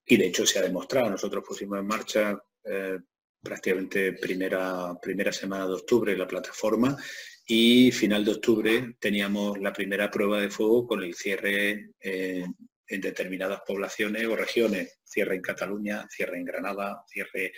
y 0.06 0.18
de 0.18 0.28
hecho 0.28 0.46
se 0.46 0.60
ha 0.60 0.62
demostrado, 0.62 1.10
nosotros 1.10 1.44
pusimos 1.46 1.80
en 1.80 1.88
marcha 1.88 2.38
eh, 2.64 3.00
prácticamente 3.42 4.14
primera, 4.14 4.94
primera 5.02 5.32
semana 5.32 5.68
de 5.68 5.74
octubre 5.74 6.18
la 6.18 6.28
plataforma 6.28 6.98
y 7.46 7.92
final 7.92 8.26
de 8.26 8.32
octubre 8.32 8.96
teníamos 9.00 9.58
la 9.60 9.72
primera 9.72 10.12
prueba 10.12 10.42
de 10.42 10.50
fuego 10.50 10.86
con 10.86 11.02
el 11.04 11.16
cierre 11.16 11.92
eh, 12.00 12.46
en 12.90 13.02
determinadas 13.02 13.62
poblaciones 13.66 14.26
o 14.26 14.36
regiones, 14.36 15.00
cierre 15.04 15.36
en 15.36 15.42
Cataluña, 15.42 16.06
cierre 16.10 16.38
en 16.38 16.46
Granada, 16.46 17.04
cierre 17.08 17.54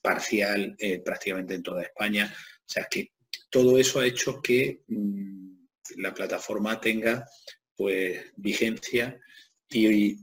parcial 0.00 0.74
eh, 0.78 1.00
prácticamente 1.02 1.54
en 1.54 1.62
toda 1.62 1.82
España. 1.82 2.32
O 2.34 2.68
sea 2.72 2.86
que 2.90 3.12
todo 3.48 3.78
eso 3.78 4.00
ha 4.00 4.06
hecho 4.06 4.40
que 4.42 4.82
mm, 4.88 5.52
la 5.96 6.12
plataforma 6.12 6.80
tenga 6.80 7.24
pues 7.74 8.22
vigencia 8.36 9.18
y 9.70 10.16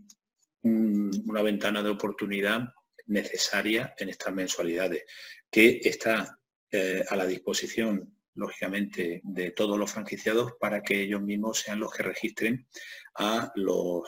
una 0.61 1.41
ventana 1.41 1.81
de 1.81 1.89
oportunidad 1.89 2.67
necesaria 3.07 3.93
en 3.97 4.09
estas 4.09 4.33
mensualidades, 4.33 5.03
que 5.49 5.81
está 5.83 6.39
eh, 6.71 7.03
a 7.07 7.15
la 7.15 7.25
disposición 7.25 8.17
lógicamente, 8.37 9.21
de 9.23 9.51
todos 9.51 9.77
los 9.77 9.91
franquiciados 9.91 10.53
para 10.59 10.81
que 10.81 11.01
ellos 11.01 11.21
mismos 11.21 11.59
sean 11.59 11.79
los 11.79 11.91
que 11.91 12.03
registren 12.03 12.67
a 13.15 13.51
los 13.55 14.03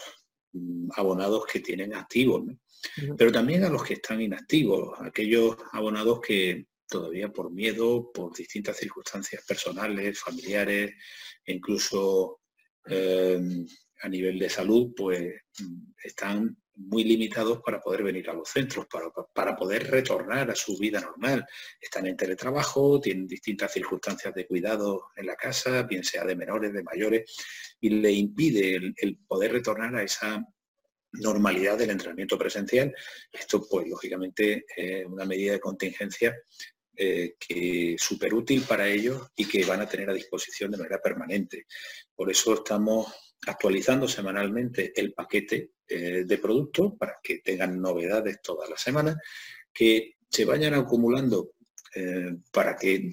mm, 0.54 0.90
abonados 0.96 1.46
que 1.52 1.60
tienen 1.60 1.96
activos, 1.96 2.44
pero 3.18 3.32
también 3.32 3.64
a 3.64 3.70
los 3.70 3.84
que 3.84 3.96
están 3.96 4.22
inactivos, 4.22 4.98
aquellos 5.02 5.58
abonados 5.72 6.22
que 6.22 6.68
todavía 6.88 7.30
por 7.30 7.52
miedo, 7.52 8.12
por 8.12 8.36
distintas 8.36 8.78
circunstancias 8.78 9.44
personales, 9.46 10.20
familiares, 10.20 10.94
incluso 11.46 12.42
eh, 12.86 13.40
a 14.02 14.10
nivel 14.10 14.40
de 14.40 14.50
salud, 14.50 14.94
pues 14.96 15.34
mm, 15.60 15.92
están 16.04 16.56
muy 16.80 17.04
limitados 17.04 17.62
para 17.62 17.82
poder 17.82 18.04
venir 18.04 18.30
a 18.30 18.34
los 18.34 18.50
centros, 18.50 18.88
para, 19.34 19.56
poder 19.56 19.92
retornar 19.92 20.50
a 20.50 20.56
su 20.56 20.78
vida 20.78 21.02
normal. 21.02 21.46
Están 21.80 22.08
en 22.08 22.16
teletrabajo, 22.16 23.02
tienen 23.02 23.28
distintas 23.28 23.74
circunstancias 23.74 24.34
de 24.34 24.48
cuidado 24.48 25.10
en 25.16 25.28
la 25.28 25.36
casa, 25.36 25.84
bien 25.84 26.04
sea 26.04 26.24
de 26.24 26.36
menores, 26.36 26.74
de 26.74 26.84
mayores, 26.84 27.36
y 27.82 27.90
le 27.90 28.12
impide 28.12 28.94
el, 28.96 29.18
poder 29.28 29.52
retornar 29.52 29.96
a 29.96 30.04
esa 30.04 30.44
normalidad 31.12 31.78
del 31.78 31.90
entrenamiento 31.90 32.38
presencial. 32.38 32.96
Esto, 33.32 33.68
pues, 33.70 33.88
lógicamente, 33.88 34.66
es 34.76 35.06
una 35.06 35.26
medida 35.26 35.54
de 35.54 35.60
contingencia 35.60 36.36
eh, 36.96 37.36
que 37.40 37.96
súper 37.98 38.34
útil 38.34 38.64
para 38.64 38.88
ellos 38.88 39.32
y 39.36 39.46
que 39.46 39.66
van 39.66 39.82
a 39.82 39.88
tener 39.88 40.10
a 40.10 40.14
disposición 40.14 40.72
de 40.72 40.78
manera 40.78 41.02
permanente. 41.02 41.66
Por 42.16 42.30
eso 42.32 42.54
estamos 42.54 43.29
actualizando 43.48 44.08
semanalmente 44.08 44.92
el 45.00 45.14
paquete 45.14 45.72
eh, 45.88 46.24
de 46.26 46.38
productos 46.38 46.94
para 47.00 47.18
que 47.24 47.40
tengan 47.40 47.82
novedades 47.82 48.42
todas 48.42 48.70
las 48.70 48.82
semanas, 48.82 49.18
que 49.74 50.18
se 50.30 50.46
vayan 50.46 50.74
acumulando 50.74 51.54
eh, 51.96 52.36
para 52.52 52.76
que 52.76 53.10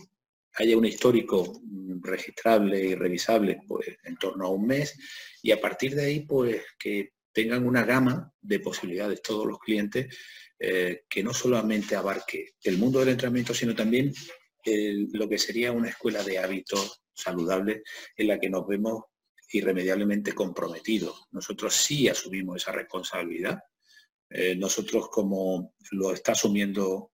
haya 0.54 0.76
un 0.76 0.84
histórico 0.84 1.60
registrable 2.02 2.80
y 2.80 2.94
revisable 2.94 3.60
pues, 3.66 3.88
en 4.04 4.16
torno 4.16 4.46
a 4.46 4.50
un 4.50 4.66
mes 4.66 4.98
y 5.42 5.52
a 5.52 5.60
partir 5.60 5.94
de 5.94 6.04
ahí 6.04 6.20
pues 6.20 6.62
que 6.78 7.12
tengan 7.32 7.66
una 7.66 7.84
gama 7.84 8.32
de 8.40 8.60
posibilidades 8.60 9.22
todos 9.22 9.46
los 9.46 9.58
clientes 9.58 10.16
eh, 10.58 11.04
que 11.08 11.22
no 11.22 11.34
solamente 11.34 11.94
abarque 11.94 12.54
el 12.62 12.78
mundo 12.78 13.00
del 13.00 13.10
entrenamiento 13.10 13.54
sino 13.54 13.74
también 13.74 14.12
lo 15.12 15.28
que 15.28 15.38
sería 15.38 15.70
una 15.70 15.90
escuela 15.90 16.24
de 16.24 16.38
hábitos 16.38 17.04
saludables 17.14 17.82
en 18.16 18.26
la 18.26 18.40
que 18.40 18.50
nos 18.50 18.66
vemos 18.66 19.04
irremediablemente 19.56 20.32
comprometido. 20.32 21.14
Nosotros 21.32 21.74
sí 21.74 22.08
asumimos 22.08 22.56
esa 22.62 22.72
responsabilidad. 22.72 23.58
Eh, 24.28 24.56
nosotros, 24.56 25.08
como 25.10 25.74
lo 25.92 26.12
está 26.12 26.32
asumiendo 26.32 27.12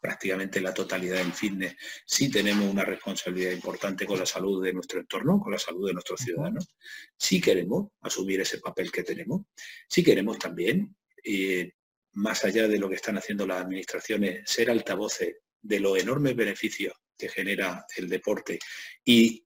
prácticamente 0.00 0.60
la 0.60 0.72
totalidad 0.72 1.18
del 1.18 1.32
fitness, 1.32 1.76
sí 2.06 2.30
tenemos 2.30 2.70
una 2.70 2.84
responsabilidad 2.84 3.52
importante 3.52 4.06
con 4.06 4.18
la 4.18 4.26
salud 4.26 4.64
de 4.64 4.72
nuestro 4.72 5.00
entorno, 5.00 5.38
con 5.40 5.52
la 5.52 5.58
salud 5.58 5.86
de 5.86 5.92
nuestros 5.92 6.20
ciudadanos. 6.20 6.68
Sí 7.16 7.40
queremos 7.40 7.88
asumir 8.00 8.40
ese 8.40 8.58
papel 8.58 8.90
que 8.90 9.02
tenemos. 9.02 9.42
Sí 9.88 10.02
queremos 10.02 10.38
también, 10.38 10.96
eh, 11.22 11.72
más 12.12 12.44
allá 12.44 12.66
de 12.66 12.78
lo 12.78 12.88
que 12.88 12.96
están 12.96 13.18
haciendo 13.18 13.46
las 13.46 13.62
administraciones, 13.62 14.50
ser 14.50 14.70
altavoces 14.70 15.36
de 15.60 15.80
los 15.80 15.98
enormes 15.98 16.34
beneficios 16.34 16.94
que 17.16 17.28
genera 17.28 17.84
el 17.96 18.08
deporte 18.08 18.58
y 19.04 19.44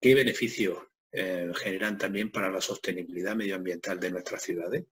qué 0.00 0.14
beneficios 0.14 0.78
eh, 1.10 1.50
generan 1.54 1.96
también 1.96 2.30
para 2.30 2.50
la 2.50 2.60
sostenibilidad 2.60 3.34
medioambiental 3.34 3.98
de 3.98 4.10
nuestras 4.10 4.42
ciudades. 4.42 4.84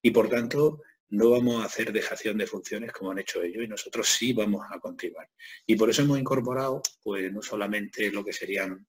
Y 0.00 0.10
por 0.10 0.28
tanto, 0.28 0.82
no 1.10 1.30
vamos 1.30 1.62
a 1.62 1.66
hacer 1.66 1.92
dejación 1.92 2.38
de 2.38 2.46
funciones 2.46 2.92
como 2.92 3.10
han 3.10 3.18
hecho 3.18 3.42
ellos 3.42 3.64
y 3.64 3.68
nosotros 3.68 4.08
sí 4.08 4.32
vamos 4.32 4.64
a 4.70 4.78
continuar. 4.78 5.28
Y 5.66 5.76
por 5.76 5.90
eso 5.90 6.02
hemos 6.02 6.18
incorporado, 6.18 6.80
pues 7.02 7.30
no 7.32 7.42
solamente 7.42 8.10
lo 8.10 8.24
que 8.24 8.32
serían 8.32 8.86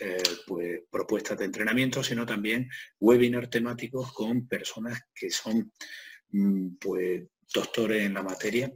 eh, 0.00 0.22
pues, 0.46 0.80
propuestas 0.90 1.38
de 1.38 1.44
entrenamiento, 1.44 2.02
sino 2.02 2.26
también 2.26 2.68
webinars 2.98 3.50
temáticos 3.50 4.12
con 4.12 4.48
personas 4.48 5.00
que 5.14 5.30
son 5.30 5.72
mm, 6.30 6.76
pues, 6.80 7.22
doctores 7.54 8.04
en 8.04 8.14
la 8.14 8.22
materia, 8.22 8.72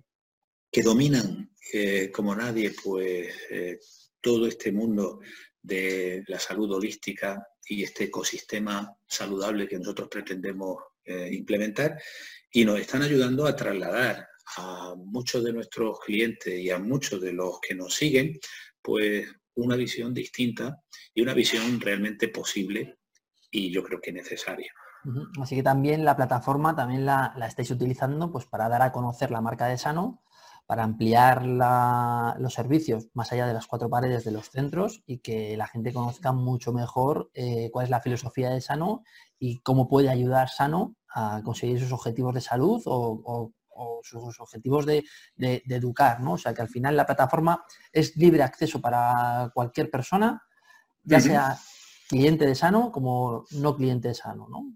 que 0.71 0.83
dominan 0.83 1.51
eh, 1.73 2.11
como 2.13 2.37
nadie 2.37 2.73
pues, 2.83 4.13
todo 4.21 4.47
este 4.47 4.71
mundo 4.71 5.21
de 5.63 6.25
la 6.27 6.39
salud 6.39 6.73
holística 6.73 7.47
y 7.67 7.85
este 7.85 8.05
ecosistema 8.05 8.97
saludable 9.07 9.69
que 9.69 9.79
nosotros 9.79 10.09
pretendemos 10.09 10.83
eh, 11.05 11.31
implementar 11.33 12.01
y 12.51 12.65
nos 12.65 12.81
están 12.81 13.03
ayudando 13.03 13.47
a 13.47 13.57
trasladar 13.57 14.29
a 14.57 14.95
muchos 14.97 15.45
de 15.45 15.53
nuestros 15.53 16.01
clientes 16.01 16.59
y 16.59 16.71
a 16.71 16.79
muchos 16.79 17.21
de 17.21 17.33
los 17.33 17.61
que 17.61 17.75
nos 17.75 17.95
siguen, 17.95 18.39
pues 18.83 19.27
una 19.55 19.77
visión 19.77 20.13
distinta 20.13 20.83
y 21.15 21.23
una 21.23 21.35
visión 21.35 21.81
realmente 21.81 22.29
posible 22.29 22.99
y 23.51 23.71
yo 23.71 23.83
creo 23.83 24.01
que 24.01 24.13
necesaria. 24.13 24.73
Así 25.41 25.57
que 25.57 25.63
también 25.63 26.05
la 26.05 26.17
plataforma 26.17 26.77
también 26.77 27.05
la, 27.05 27.35
la, 27.37 27.47
estáis 27.47 27.71
utilizando 27.71 28.31
pues 28.31 28.47
para 28.47 28.69
dar 28.69 28.83
a 28.83 28.93
conocer 28.93 29.31
la 29.31 29.41
marca 29.41 29.67
de 29.67 29.79
Sano 29.79 30.23
para 30.67 30.85
ampliar 30.85 31.45
los 31.45 32.55
servicios 32.55 33.09
más 33.15 33.33
allá 33.33 33.47
de 33.47 33.55
las 33.55 33.67
cuatro 33.67 33.91
paredes 33.91 34.25
de 34.25 34.31
los 34.31 34.51
centros 34.51 35.03
y 35.07 35.19
que 35.19 35.57
la 35.57 35.67
gente 35.67 35.93
conozca 35.93 36.33
mucho 36.33 36.73
mejor 36.73 37.31
eh, 37.35 37.71
cuál 37.73 37.85
es 37.85 37.91
la 37.91 38.01
filosofía 38.01 38.51
de 38.51 38.61
Sano 38.61 39.03
y 39.39 39.61
cómo 39.61 39.89
puede 39.89 40.09
ayudar 40.09 40.49
Sano 40.49 40.97
a 41.15 41.43
conseguir 41.45 41.81
sus 41.81 41.93
objetivos 41.93 42.35
de 42.35 42.41
salud 42.41 42.83
o, 42.87 43.53
sus 44.03 44.39
objetivos 44.41 44.85
de, 44.87 45.05
educar, 45.39 46.21
¿no? 46.21 46.35
O 46.35 46.39
sea 46.39 46.53
que 46.53 46.63
al 46.63 46.69
final 46.69 46.97
la 46.97 47.07
plataforma 47.07 47.65
es 47.93 48.17
libre 48.17 48.43
acceso 48.43 48.81
para 48.81 49.51
cualquier 49.55 49.91
persona, 49.91 50.43
ya 51.03 51.21
sea 51.21 51.59
cliente 52.09 52.47
de 52.47 52.55
Sano 52.55 52.93
como 52.93 53.45
no 53.53 53.75
cliente 53.77 54.09
de 54.09 54.15
Sano, 54.15 54.47
¿no? 54.49 54.75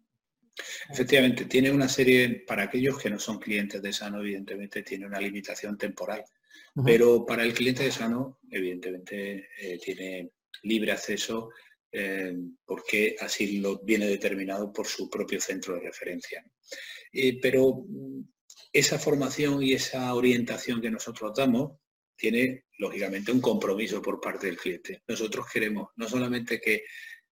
Efectivamente, 0.88 1.45
tiene 1.45 1.71
una 1.71 1.88
serie, 1.88 2.45
para 2.47 2.64
aquellos 2.64 2.99
que 2.99 3.11
no 3.11 3.19
son 3.19 3.38
clientes 3.38 3.83
de 3.83 3.92
Sano, 3.92 4.21
evidentemente 4.21 4.83
tiene 4.83 5.07
una 5.07 5.21
limitación 5.21 5.77
temporal, 5.77 6.25
pero 6.85 7.25
para 7.25 7.42
el 7.42 7.55
cliente 7.55 7.85
de 7.85 7.92
Sano, 7.92 8.38
evidentemente, 8.51 9.49
eh, 9.59 9.79
tiene 9.79 10.31
libre 10.62 10.92
acceso 10.92 11.51
eh, 11.90 12.35
porque 12.64 13.16
así 13.21 13.59
lo 13.59 13.79
viene 13.79 14.07
determinado 14.07 14.73
por 14.73 14.87
su 14.87 15.09
propio 15.09 15.40
centro 15.40 15.75
de 15.75 15.81
referencia. 15.81 16.45
Eh, 17.12 17.38
pero 17.40 17.85
mm, 17.88 18.21
esa 18.73 18.99
formación 18.99 19.62
y 19.62 19.73
esa 19.73 20.12
orientación 20.14 20.81
que 20.81 20.90
nosotros 20.90 21.33
damos 21.35 21.79
tiene, 22.14 22.64
lógicamente, 22.79 23.33
un 23.33 23.40
compromiso 23.40 24.03
por 24.03 24.21
parte 24.21 24.47
del 24.47 24.59
cliente. 24.59 25.03
Nosotros 25.07 25.47
queremos 25.51 25.90
no 25.97 26.09
solamente 26.09 26.61
que 26.61 26.85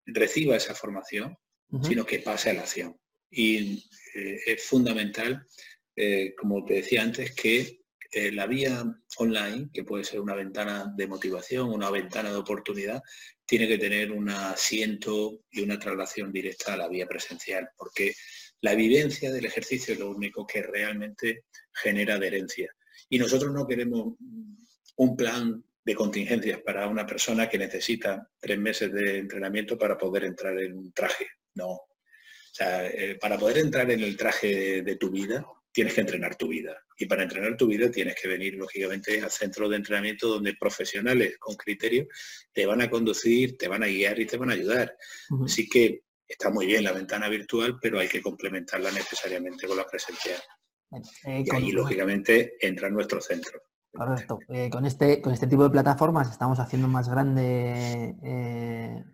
reciba 0.07 0.57
esa 0.57 0.75
formación, 0.75 1.37
sino 1.83 2.07
que 2.07 2.21
pase 2.21 2.51
a 2.51 2.55
la 2.55 2.61
acción 2.61 2.97
y 3.35 3.85
eh, 4.15 4.41
es 4.47 4.63
fundamental, 4.63 5.47
eh, 5.97 6.35
como 6.37 6.65
te 6.65 6.75
decía 6.75 7.03
antes, 7.03 7.35
que 7.35 7.81
eh, 8.13 8.31
la 8.31 8.47
vía 8.47 8.85
online, 9.19 9.71
que 9.73 9.85
puede 9.85 10.05
ser 10.05 10.21
una 10.21 10.35
ventana 10.35 10.93
de 10.97 11.09
motivación, 11.09 11.69
una 11.71 11.91
ventana 11.91 12.31
de 12.31 12.37
oportunidad, 12.37 13.03
tiene 13.45 13.67
que 13.67 13.79
tener 13.79 14.13
un 14.13 14.31
asiento 14.31 15.41
y 15.51 15.63
una 15.63 15.79
traslación 15.79 16.33
directa 16.33 16.75
a 16.75 16.77
la 16.77 16.89
vía 16.89 17.07
presencial, 17.07 17.69
porque 17.77 18.15
la 18.61 18.75
vivencia 18.75 19.33
del 19.33 19.47
ejercicio 19.47 19.95
es 19.95 20.01
lo 20.01 20.11
único 20.11 20.47
que 20.47 20.63
realmente 20.63 21.45
genera 21.73 22.15
adherencia. 22.15 22.73
Y 23.09 23.19
nosotros 23.19 23.53
no 23.53 23.67
queremos 23.67 24.15
un 24.97 25.17
plan 25.17 25.63
de 25.85 25.95
contingencias 25.95 26.63
para 26.63 26.87
una 26.87 27.07
persona 27.07 27.49
que 27.49 27.59
necesita 27.59 28.31
tres 28.39 28.59
meses 28.59 28.93
de 28.93 29.19
entrenamiento 29.19 29.77
para 29.77 29.99
poder 29.99 30.25
entrar 30.25 30.59
en 30.59 30.79
un 30.79 30.93
traje. 30.93 31.27
No. 31.55 31.81
O 32.55 32.57
sea, 32.57 32.87
eh, 32.87 33.19
para 33.21 33.37
poder 33.37 33.59
entrar 33.59 33.91
en 33.91 34.01
el 34.01 34.17
traje 34.17 34.83
de 34.83 34.95
tu 34.95 35.11
vida, 35.11 35.45
tienes 35.73 35.93
que 35.93 36.03
entrenar 36.03 36.37
tu 36.37 36.47
vida. 36.47 36.77
Y 36.97 37.07
para 37.07 37.25
entrenar 37.25 37.57
tu 37.57 37.67
vida 37.67 37.91
tienes 37.91 38.15
que 38.15 38.29
venir, 38.29 38.55
lógicamente, 38.55 39.21
al 39.21 39.31
centro 39.33 39.69
de 39.69 39.75
entrenamiento 39.75 40.29
donde 40.29 40.55
profesionales 40.55 41.37
con 41.37 41.57
criterio 41.57 42.07
te 42.53 42.65
van 42.65 42.81
a 42.81 42.89
conducir, 42.89 43.59
te 43.59 43.67
van 43.67 43.83
a 43.83 43.89
guiar 43.89 44.21
y 44.21 44.27
te 44.27 44.37
van 44.37 44.51
a 44.51 44.53
ayudar. 44.53 44.97
Así 45.45 45.69
que 45.69 46.05
está 46.29 46.49
muy 46.49 46.67
bien 46.67 46.85
la 46.85 46.93
ventana 46.93 47.29
virtual, 47.29 47.77
pero 47.83 47.99
hay 47.99 48.07
que 48.07 48.23
complementarla 48.23 48.93
necesariamente 48.93 49.67
con 49.67 49.77
la 49.77 49.87
presencial. 49.87 50.41
Eh, 51.27 51.43
y 51.45 51.53
ahí, 51.53 51.73
lógicamente, 51.73 52.55
entra 52.61 52.89
nuestro 52.89 53.21
centro. 53.21 53.61
Correcto. 53.93 54.39
Eh, 54.49 54.71
con, 54.71 54.87
este, 54.87 55.21
con 55.21 55.33
este 55.33 55.49
tipo 55.49 55.65
de 55.65 55.71
plataformas 55.71 56.31
estamos 56.31 56.61
haciendo 56.61 56.87
más 56.87 57.09
grande 57.09 58.15
eh, 58.23 59.05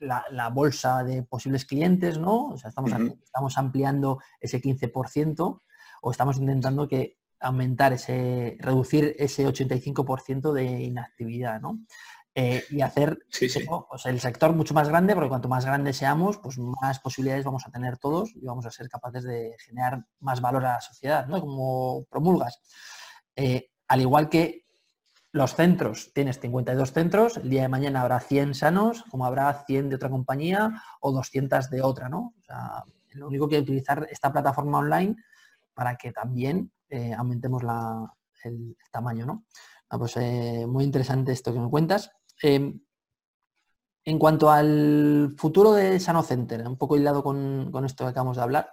la, 0.00 0.48
bolsa 0.50 1.04
de 1.04 1.22
posibles 1.22 1.64
clientes, 1.64 2.18
¿no? 2.18 2.48
O 2.48 2.56
sea, 2.56 2.68
estamos, 2.68 2.92
estamos 3.22 3.58
ampliando 3.58 4.18
ese 4.40 4.60
15% 4.60 5.60
o 6.02 6.10
estamos 6.10 6.38
intentando 6.38 6.88
que 6.88 7.18
aumentar 7.40 7.92
ese, 7.92 8.56
reducir 8.60 9.14
ese 9.18 9.46
85% 9.46 10.52
de 10.52 10.64
inactividad, 10.82 11.60
¿no? 11.60 11.80
Eh, 12.34 12.64
y 12.70 12.82
hacer 12.82 13.18
pues, 13.36 14.06
el 14.06 14.20
sector 14.20 14.52
mucho 14.52 14.72
más 14.72 14.88
grande, 14.88 15.14
porque 15.14 15.28
cuanto 15.28 15.48
más 15.48 15.64
grande 15.64 15.92
seamos, 15.92 16.38
pues 16.38 16.56
más 16.58 17.00
posibilidades 17.00 17.44
vamos 17.44 17.66
a 17.66 17.70
tener 17.70 17.98
todos 17.98 18.30
y 18.36 18.44
vamos 18.44 18.64
a 18.64 18.70
ser 18.70 18.88
capaces 18.88 19.24
de 19.24 19.56
generar 19.58 20.04
más 20.20 20.40
valor 20.40 20.64
a 20.64 20.74
la 20.74 20.80
sociedad, 20.80 21.26
¿no? 21.26 21.40
Como 21.40 22.04
promulgas. 22.04 22.60
Eh, 23.34 23.70
al 23.88 24.02
igual 24.02 24.28
que 24.28 24.66
los 25.32 25.54
centros, 25.54 26.12
tienes 26.14 26.40
52 26.40 26.92
centros, 26.92 27.36
el 27.36 27.50
día 27.50 27.62
de 27.62 27.68
mañana 27.68 28.00
habrá 28.00 28.20
100 28.20 28.54
sanos, 28.54 29.04
como 29.10 29.26
habrá 29.26 29.52
100 29.66 29.90
de 29.90 29.96
otra 29.96 30.08
compañía 30.08 30.82
o 31.00 31.12
200 31.12 31.70
de 31.70 31.82
otra, 31.82 32.08
¿no? 32.08 32.34
Lo 33.12 33.28
único 33.28 33.48
que 33.48 33.56
hay 33.56 33.64
que 33.64 33.72
utilizar 33.72 34.06
esta 34.10 34.32
plataforma 34.32 34.78
online 34.78 35.16
para 35.74 35.96
que 35.96 36.12
también 36.12 36.72
eh, 36.88 37.12
aumentemos 37.12 37.62
el, 38.44 38.76
tamaño, 38.90 39.26
¿no? 39.26 39.44
Ah, 39.90 39.98
pues 39.98 40.16
eh, 40.16 40.66
muy 40.66 40.84
interesante 40.84 41.32
esto 41.32 41.52
que 41.52 41.60
me 41.60 41.68
cuentas. 41.68 42.10
Em, 42.42 42.80
en 44.04 44.18
cuanto 44.18 44.50
al 44.50 45.34
futuro 45.36 45.72
de 45.72 46.00
Sano 46.00 46.22
Center, 46.22 46.66
un 46.66 46.78
poco 46.78 46.96
hilado 46.96 47.22
con, 47.22 47.70
con 47.70 47.84
esto 47.84 48.04
que 48.04 48.10
acabamos 48.10 48.38
de 48.38 48.42
hablar, 48.42 48.70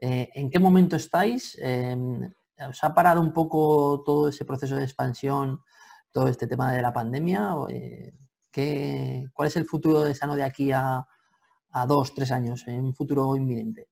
eh, 0.00 0.30
¿en 0.34 0.50
qué 0.50 0.58
momento 0.58 0.96
estáis? 0.96 1.56
Em, 1.60 2.32
¿Os 2.68 2.82
ha 2.82 2.94
parado 2.94 3.20
un 3.20 3.32
poco 3.32 4.02
todo 4.04 4.28
ese 4.28 4.44
proceso 4.44 4.76
de 4.76 4.84
expansión, 4.84 5.62
todo 6.12 6.28
este 6.28 6.46
tema 6.46 6.72
de 6.72 6.82
la 6.82 6.92
pandemia? 6.92 7.54
¿Cuál 9.32 9.48
es 9.48 9.56
el 9.56 9.64
futuro 9.64 10.02
de 10.02 10.14
Sano 10.14 10.36
de 10.36 10.44
aquí 10.44 10.70
a, 10.72 11.04
a 11.70 11.86
dos, 11.86 12.14
tres 12.14 12.30
años, 12.30 12.64
en 12.66 12.84
un 12.84 12.94
futuro 12.94 13.34
inminente? 13.34 13.88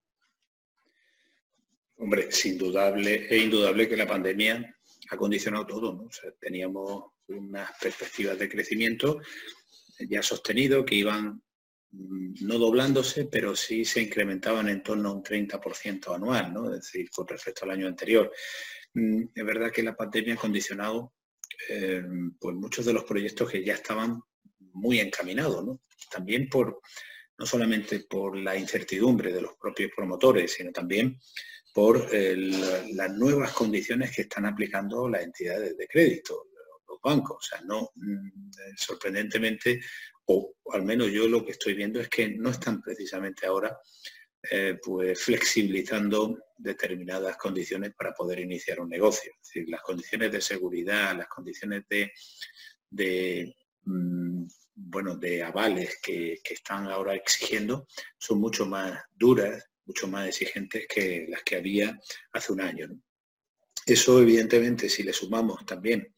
Hombre, 1.97 2.29
es 2.29 2.47
indudable, 2.47 3.27
es 3.27 3.43
indudable 3.43 3.89
que 3.89 3.97
la 3.97 4.07
pandemia 4.07 4.77
ha 5.11 5.17
condicionado 5.17 5.67
todo, 5.67 5.93
¿no? 5.93 6.09
teníamos 6.39 7.05
unas 7.29 7.71
perspectivas 7.81 8.39
de 8.39 8.49
crecimiento 8.49 9.21
ya 10.09 10.23
sostenido 10.23 10.85
que 10.85 10.95
iban 10.97 11.43
mm, 11.91 12.47
no 12.47 12.59
doblándose, 12.59 13.27
pero 13.27 13.55
sí 13.57 13.85
se 13.85 14.03
incrementaban 14.03 14.69
en 14.69 14.83
torno 14.83 15.11
a 15.11 15.13
un 15.15 15.23
30% 15.23 16.15
anual, 16.15 16.53
¿no? 16.53 16.75
Es 16.75 16.83
decir, 16.83 17.11
con 17.11 17.27
respecto 17.27 17.65
al 17.65 17.73
año 17.73 17.87
anterior. 17.87 18.33
Mm, 18.95 19.25
es 19.35 19.45
verdad 19.45 19.71
que 19.71 19.83
la 19.83 19.97
pandemia 19.97 20.35
ha 20.35 20.39
condicionado 20.39 21.13
eh, 21.68 22.03
pues 22.38 22.57
muchos 22.57 22.85
de 22.87 22.92
los 22.92 23.05
proyectos 23.05 23.51
que 23.51 23.64
ya 23.64 23.75
estaban 23.75 24.20
muy 24.73 25.01
encaminados. 25.01 25.79
También 26.11 26.49
por, 26.49 26.81
no 27.38 27.46
solamente 27.46 28.01
por 28.01 28.37
la 28.37 28.57
incertidumbre 28.57 29.33
de 29.33 29.42
los 29.42 29.53
propios 29.61 29.90
promotores, 29.94 30.53
sino 30.53 30.73
también 30.73 31.18
por 31.73 32.12
las 32.12 33.12
nuevas 33.12 33.53
condiciones 33.53 34.14
que 34.14 34.23
están 34.23 34.44
aplicando 34.46 35.09
las 35.09 35.23
entidades 35.23 35.77
de 35.77 35.87
crédito, 35.87 36.49
los 36.88 37.01
bancos. 37.03 37.37
O 37.37 37.42
sea, 37.42 37.61
no, 37.64 37.90
mm, 37.94 38.51
sorprendentemente, 38.77 39.81
o, 40.27 40.55
al 40.73 40.83
menos 40.83 41.11
yo 41.11 41.29
lo 41.29 41.44
que 41.44 41.53
estoy 41.53 41.75
viendo 41.75 42.01
es 42.01 42.09
que 42.09 42.29
no 42.29 42.51
están 42.51 42.81
precisamente 42.81 43.46
ahora 43.46 43.79
eh, 44.42 44.79
pues 44.83 45.22
flexibilizando 45.22 46.38
determinadas 46.57 47.37
condiciones 47.37 47.94
para 47.94 48.12
poder 48.12 48.40
iniciar 48.40 48.81
un 48.81 48.88
negocio. 48.88 49.33
Las 49.66 49.83
condiciones 49.83 50.33
de 50.33 50.40
seguridad, 50.40 51.16
las 51.16 51.29
condiciones 51.29 51.85
de, 51.88 53.55
mm, 53.85 54.46
bueno, 54.74 55.16
de 55.16 55.42
avales 55.42 55.98
que, 56.03 56.40
que, 56.42 56.55
están 56.55 56.87
ahora 56.87 57.14
exigiendo 57.14 57.87
son 58.18 58.40
mucho 58.40 58.66
más 58.66 58.98
duras 59.14 59.70
mucho 59.90 60.07
más 60.07 60.29
exigentes 60.29 60.87
que 60.87 61.26
las 61.29 61.42
que 61.42 61.57
había 61.57 61.98
hace 62.33 62.53
un 62.53 62.61
año. 62.61 62.88
Eso, 63.85 64.20
evidentemente, 64.20 64.88
si 64.88 65.03
le 65.03 65.12
sumamos 65.12 65.66
también 65.66 66.14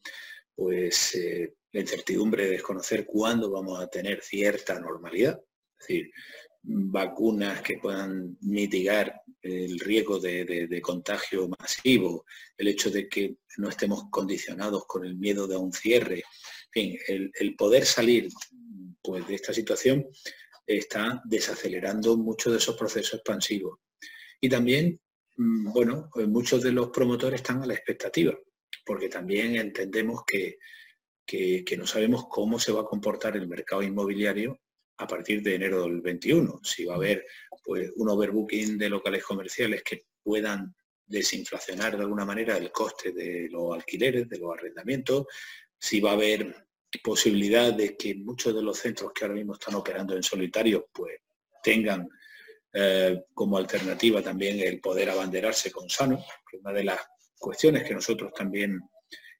pues, 0.53 1.15
eh, 1.15 1.55
la 1.71 1.81
incertidumbre 1.81 2.45
de 2.45 2.51
desconocer 2.51 3.03
cuándo 3.03 3.49
vamos 3.49 3.79
a 3.79 3.87
tener 3.87 4.21
cierta 4.21 4.79
normalidad, 4.79 5.41
es 5.79 5.87
decir, 5.87 6.11
vacunas 6.63 7.61
que 7.61 7.77
puedan 7.77 8.37
mitigar 8.41 9.21
el 9.41 9.79
riesgo 9.79 10.19
de, 10.19 10.79
contagio 10.81 11.49
masivo, 11.59 12.25
el 12.57 12.69
hecho 12.69 12.89
de 12.89 13.09
que 13.09 13.35
no 13.57 13.69
estemos 13.69 14.05
condicionados 14.09 14.85
con 14.87 15.05
el 15.05 15.15
miedo 15.15 15.47
de 15.47 15.57
un 15.57 15.73
cierre, 15.73 16.23
en 16.73 16.97
fin, 16.97 17.31
el, 17.39 17.55
poder 17.55 17.85
salir 17.85 18.29
pues, 19.01 19.27
de 19.27 19.35
esta 19.35 19.53
situación 19.53 20.07
está 20.65 21.21
desacelerando 21.25 22.15
muchos 22.17 22.53
de 22.53 22.59
esos 22.59 22.77
procesos 22.77 23.15
expansivos. 23.15 23.79
Y 24.39 24.47
también, 24.47 24.99
mm, 25.35 25.73
bueno, 25.73 26.09
pues 26.11 26.27
muchos 26.27 26.63
de 26.63 26.71
los 26.71 26.89
promotores 26.89 27.41
están 27.41 27.61
a 27.61 27.65
la 27.65 27.73
expectativa, 27.73 28.33
porque 28.85 29.09
también 29.09 29.57
entendemos 29.57 30.23
que, 30.25 30.57
que, 31.25 31.77
no 31.77 31.85
sabemos 31.87 32.25
cómo 32.29 32.59
se 32.59 32.71
va 32.71 32.81
a 32.81 32.85
comportar 32.85 33.35
el 33.35 33.47
mercado 33.47 33.81
inmobiliario 33.83 34.59
a 34.97 35.07
partir 35.07 35.41
de 35.41 35.55
enero 35.55 35.83
del 35.83 36.01
21. 36.01 36.59
Si 36.63 36.85
va 36.85 36.93
a 36.93 36.97
haber 36.97 37.25
pues, 37.63 37.91
un 37.95 38.09
overbooking 38.09 38.77
de 38.77 38.89
locales 38.89 39.23
comerciales 39.23 39.83
que 39.83 40.05
puedan 40.21 40.73
desinflacionar 41.05 41.97
de 41.97 42.03
alguna 42.03 42.25
manera 42.25 42.57
el 42.57 42.71
coste 42.71 43.11
de 43.11 43.49
los 43.49 43.73
alquileres, 43.73 44.29
de 44.29 44.39
los 44.39 44.53
arrendamientos, 44.53 45.25
si 45.77 45.99
va 45.99 46.11
a 46.11 46.13
haber 46.13 46.67
posibilidad 47.03 47.73
de 47.73 47.97
que 47.97 48.15
muchos 48.15 48.53
de 48.55 48.61
los 48.61 48.77
centros 48.77 49.11
que 49.13 49.25
ahora 49.25 49.35
mismo 49.35 49.53
están 49.53 49.75
operando 49.75 50.15
en 50.15 50.23
solitario 50.23 50.89
pues 50.93 51.19
tengan 51.61 52.07
eh, 52.71 53.23
como 53.33 53.57
alternativa 53.57 54.21
también 54.21 54.59
el 54.59 54.79
poder 54.79 55.09
abanderarse 55.09 55.71
con 55.71 55.89
Sano, 55.89 56.23
que 56.49 56.57
una 56.57 56.71
de 56.71 56.83
las 56.83 56.99
cuestiones 57.37 57.83
que 57.83 57.93
nosotros 57.93 58.31
también 58.33 58.79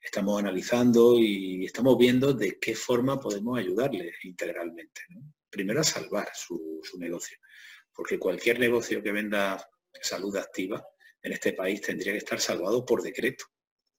estamos 0.03 0.39
analizando 0.39 1.17
y 1.17 1.65
estamos 1.65 1.97
viendo 1.97 2.33
de 2.33 2.59
qué 2.59 2.75
forma 2.75 3.19
podemos 3.19 3.57
ayudarles 3.57 4.13
integralmente. 4.25 5.01
Primero 5.49 5.79
a 5.79 5.83
salvar 5.83 6.29
su, 6.35 6.81
negocio, 6.97 7.37
porque 7.93 8.19
cualquier 8.19 8.59
negocio 8.59 9.01
que 9.01 9.11
venda 9.11 9.65
salud 10.01 10.35
activa 10.35 10.85
en 11.21 11.31
este 11.31 11.53
país 11.53 11.81
tendría 11.81 12.11
que 12.11 12.17
estar 12.17 12.39
salvado 12.39 12.85
por 12.85 13.01
decreto. 13.01 13.45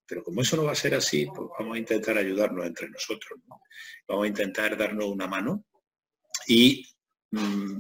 Pero 0.06 0.22
como 0.22 0.42
eso 0.42 0.56
no 0.56 0.64
va 0.64 0.72
a 0.72 0.76
ser 0.76 0.94
así, 0.94 1.26
pues 1.26 1.48
vamos 1.58 1.76
a 1.76 1.78
intentar 1.78 2.18
ayudarnos 2.18 2.66
entre 2.66 2.90
nosotros. 2.90 3.40
Vamos 4.06 4.24
a 4.24 4.28
intentar 4.28 4.76
darnos 4.76 5.06
una 5.06 5.26
mano 5.26 5.64
y 6.46 6.86
mm, 7.30 7.78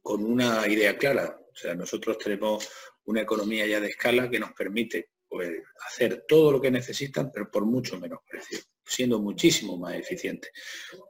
con 0.00 0.24
una 0.24 0.66
idea 0.66 0.96
clara. 0.96 1.38
O 1.52 1.56
sea, 1.56 1.74
nosotros 1.74 2.16
tenemos 2.16 2.66
una 3.04 3.20
economía 3.20 3.66
ya 3.66 3.80
de 3.80 3.88
escala 3.88 4.30
que 4.30 4.40
nos 4.40 4.52
permite 4.54 5.10
pues, 5.30 5.48
hacer 5.86 6.24
todo 6.26 6.50
lo 6.50 6.60
que 6.60 6.72
necesitan, 6.72 7.30
pero 7.32 7.48
por 7.48 7.64
mucho 7.64 7.98
menos 8.00 8.18
precio, 8.28 8.58
siendo 8.84 9.20
muchísimo 9.20 9.78
más 9.78 9.94
eficiente. 9.94 10.48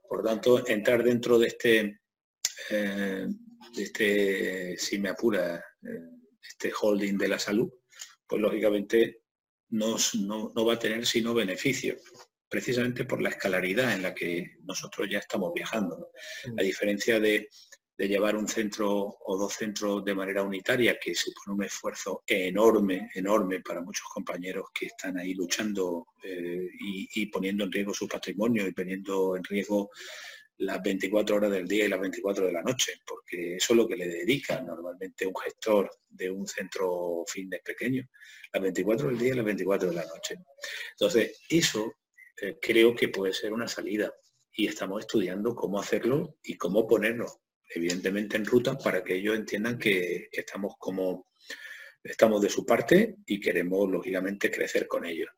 Por 0.07 0.23
tanto, 0.23 0.67
entrar 0.69 1.03
dentro 1.03 1.39
de 1.39 1.47
este, 1.47 2.01
eh, 2.69 3.27
de 3.75 3.83
este 3.83 4.77
si 4.77 4.99
me 4.99 5.09
apura, 5.09 5.57
eh, 5.57 6.21
este 6.43 6.71
holding 6.79 7.17
de 7.17 7.29
la 7.29 7.39
salud, 7.39 7.73
pues 8.27 8.43
lógicamente 8.43 9.23
no, 9.71 9.97
va 10.67 10.75
a 10.75 10.79
tener 10.79 11.07
sino 11.07 11.33
beneficios, 11.33 12.03
precisamente 12.47 13.05
por 13.07 13.23
la 13.23 13.31
escalaridad 13.31 13.95
en 13.95 14.03
la 14.03 14.15
que 14.15 14.59
nosotros 14.65 15.09
ya 15.11 15.19
estamos 15.19 15.53
viajando. 15.55 16.11
A 16.59 16.63
diferencia 16.63 17.19
de, 17.19 17.49
de 18.01 18.09
llevar 18.09 18.35
un 18.35 18.49
centro 18.49 19.19
o 19.21 19.37
dos 19.37 19.53
centros 19.53 20.03
de 20.03 20.15
manera 20.15 20.43
unitaria, 20.43 20.99
que 20.99 21.15
supone 21.15 21.55
un 21.55 21.65
esfuerzo 21.65 22.23
enorme, 22.27 23.11
enorme 23.15 23.61
para 23.61 23.83
muchos 23.83 24.07
compañeros 24.09 24.71
que 24.73 24.87
están 24.87 25.19
ahí 25.19 25.35
luchando 25.35 26.07
eh, 26.23 26.67
y, 26.81 27.27
poniendo 27.27 27.65
en 27.65 27.73
riesgo 27.73 27.93
su 27.93 28.09
patrimonio 28.09 28.67
y 28.67 28.73
poniendo 28.73 29.37
en 29.37 29.45
riesgo 29.45 29.91
las 30.57 30.83
24 30.83 31.37
horas 31.37 31.51
del 31.51 31.69
día 31.69 31.85
y 31.85 31.89
las 31.89 32.01
24 32.01 32.47
de 32.47 32.53
la 32.53 32.63
noche, 32.63 33.03
porque 33.07 33.57
eso 33.57 33.75
es 33.75 33.77
lo 33.77 33.87
que 33.87 33.97
le 33.97 34.09
dedica 34.09 34.63
normalmente 34.63 35.27
un 35.27 35.37
gestor 35.37 35.91
de 36.09 36.31
un 36.31 36.47
centro 36.47 37.23
fitness 37.27 37.61
pequeño, 37.63 38.09
las 38.51 38.63
24 38.63 39.09
del 39.09 39.19
día 39.19 39.33
y 39.35 39.37
las 39.37 39.45
24 39.45 39.91
de 39.91 39.95
la 39.97 40.07
noche. 40.07 40.37
Entonces, 40.93 41.39
eso 41.51 41.97
eh, 42.41 42.57
creo 42.63 42.95
que 42.95 43.11
puede 43.11 43.35
ser 43.35 43.53
una 43.53 43.69
salida 43.69 44.11
y 44.55 44.69
estamos 44.69 45.01
estudiando 45.01 45.55
cómo 45.55 45.79
hacerlo 45.79 46.39
y 46.43 46.57
cómo 46.57 46.89
ponerlo, 46.89 47.27
evidentemente 47.73 48.37
en 48.37 48.45
ruta, 48.45 48.77
para 48.77 49.03
que 49.03 49.15
ellos 49.15 49.37
entiendan 49.37 49.79
que, 49.79 50.29
estamos 50.33 50.75
como 50.79 51.31
estamos 52.03 52.41
de 52.41 52.49
su 52.49 52.65
parte 52.65 53.17
y 53.27 53.39
queremos 53.39 53.89
lógicamente 53.91 54.51
crecer 54.51 54.87
con 54.89 55.05
ellos. 55.05 55.29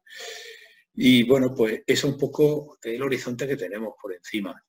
Y 0.94 1.24
bueno, 1.24 1.54
pues 1.54 1.82
es 1.86 2.04
un 2.04 2.16
poco 2.16 2.78
el 2.82 3.02
horizonte 3.02 3.48
que 3.48 3.56
tenemos 3.56 3.94
por 4.00 4.14
encima. 4.14 4.62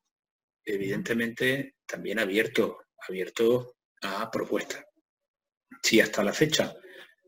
Evidentemente 0.65 1.75
también 1.85 2.19
abierto, 2.19 2.85
abierto 3.07 3.75
a 4.01 4.31
propuestas. 4.31 4.85
Si 5.81 5.99
hasta 5.99 6.23
la 6.23 6.33
fecha 6.33 6.75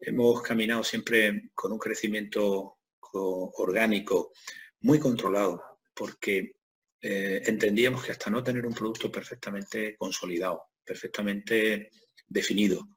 hemos 0.02 0.42
caminado 0.42 0.84
siempre 0.84 1.50
con 1.54 1.72
un 1.72 1.80
crecimiento 1.80 2.80
orgánico 3.14 4.34
muy 4.82 5.00
controlado, 5.00 5.80
porque 5.94 6.56
eh, 7.02 7.42
entendíamos 7.46 8.04
que 8.04 8.12
hasta 8.12 8.30
no 8.30 8.44
tener 8.44 8.66
un 8.66 8.74
producto 8.74 9.12
perfectamente 9.12 9.96
consolidado, 9.98 10.64
perfectamente 10.84 11.92
definido 12.28 12.88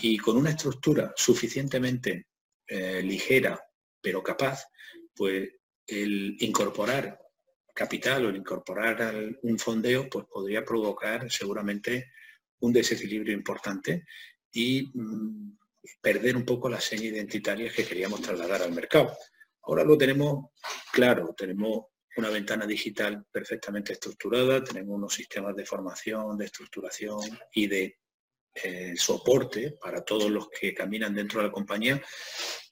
y 0.00 0.16
con 0.16 0.36
una 0.36 0.50
estructura 0.50 1.12
suficientemente 1.16 2.28
eh, 2.66 3.02
ligera 3.02 3.60
pero 4.06 4.22
capaz, 4.22 4.68
pues 5.16 5.50
el 5.84 6.36
incorporar 6.38 7.18
capital 7.74 8.24
o 8.24 8.28
el 8.28 8.36
incorporar 8.36 9.36
un 9.42 9.58
fondeo 9.58 10.08
pues 10.08 10.26
podría 10.26 10.64
provocar 10.64 11.28
seguramente 11.28 12.12
un 12.60 12.72
desequilibrio 12.72 13.34
importante 13.34 14.04
y 14.52 14.92
mm, 14.94 15.58
perder 16.00 16.36
un 16.36 16.44
poco 16.44 16.68
las 16.68 16.84
señas 16.84 17.06
identitarias 17.06 17.74
que 17.74 17.84
queríamos 17.84 18.22
trasladar 18.22 18.62
al 18.62 18.72
mercado. 18.72 19.12
Ahora 19.62 19.82
lo 19.82 19.98
tenemos 19.98 20.52
claro, 20.92 21.34
tenemos 21.36 21.86
una 22.16 22.30
ventana 22.30 22.66
digital 22.66 23.24
perfectamente 23.30 23.92
estructurada, 23.92 24.64
tenemos 24.64 24.94
unos 24.94 25.14
sistemas 25.14 25.54
de 25.54 25.66
formación, 25.66 26.36
de 26.36 26.46
estructuración 26.46 27.20
y 27.52 27.66
de 27.66 27.98
eh, 28.54 28.94
soporte 28.96 29.76
para 29.80 30.02
todos 30.02 30.30
los 30.30 30.48
que 30.48 30.72
caminan 30.72 31.14
dentro 31.14 31.40
de 31.40 31.48
la 31.48 31.52
compañía 31.52 32.02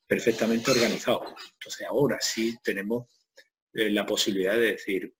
perfectamente 0.06 0.70
organizados. 0.70 1.34
Entonces 1.52 1.86
ahora 1.86 2.18
sí 2.20 2.56
tenemos 2.62 3.06
eh, 3.72 3.90
la 3.90 4.06
posibilidad 4.06 4.54
de 4.54 4.72
decir, 4.72 5.14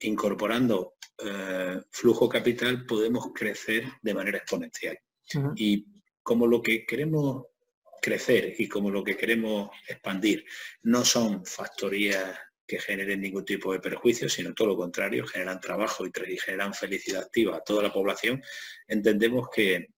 incorporando 0.00 0.94
eh, 1.18 1.80
flujo 1.90 2.28
capital 2.28 2.84
podemos 2.84 3.28
crecer 3.32 3.84
de 4.02 4.14
manera 4.14 4.38
exponencial. 4.38 4.98
Y 5.56 5.86
como 6.22 6.46
lo 6.46 6.60
que 6.60 6.84
queremos 6.84 7.46
crecer 8.02 8.54
y 8.58 8.68
como 8.68 8.90
lo 8.90 9.02
que 9.02 9.16
queremos 9.16 9.70
expandir 9.88 10.44
no 10.82 11.02
son 11.06 11.46
factorías 11.46 12.38
que 12.66 12.78
generen 12.78 13.20
ningún 13.20 13.44
tipo 13.44 13.72
de 13.72 13.80
perjuicio, 13.80 14.28
sino 14.28 14.54
todo 14.54 14.68
lo 14.68 14.76
contrario, 14.76 15.26
generan 15.26 15.60
trabajo 15.60 16.04
y, 16.06 16.10
generan 16.38 16.74
felicidad 16.74 17.22
activa 17.22 17.56
a 17.56 17.60
toda 17.60 17.82
la 17.82 17.92
población, 17.92 18.42
entendemos 18.86 19.48
que, 19.54 19.88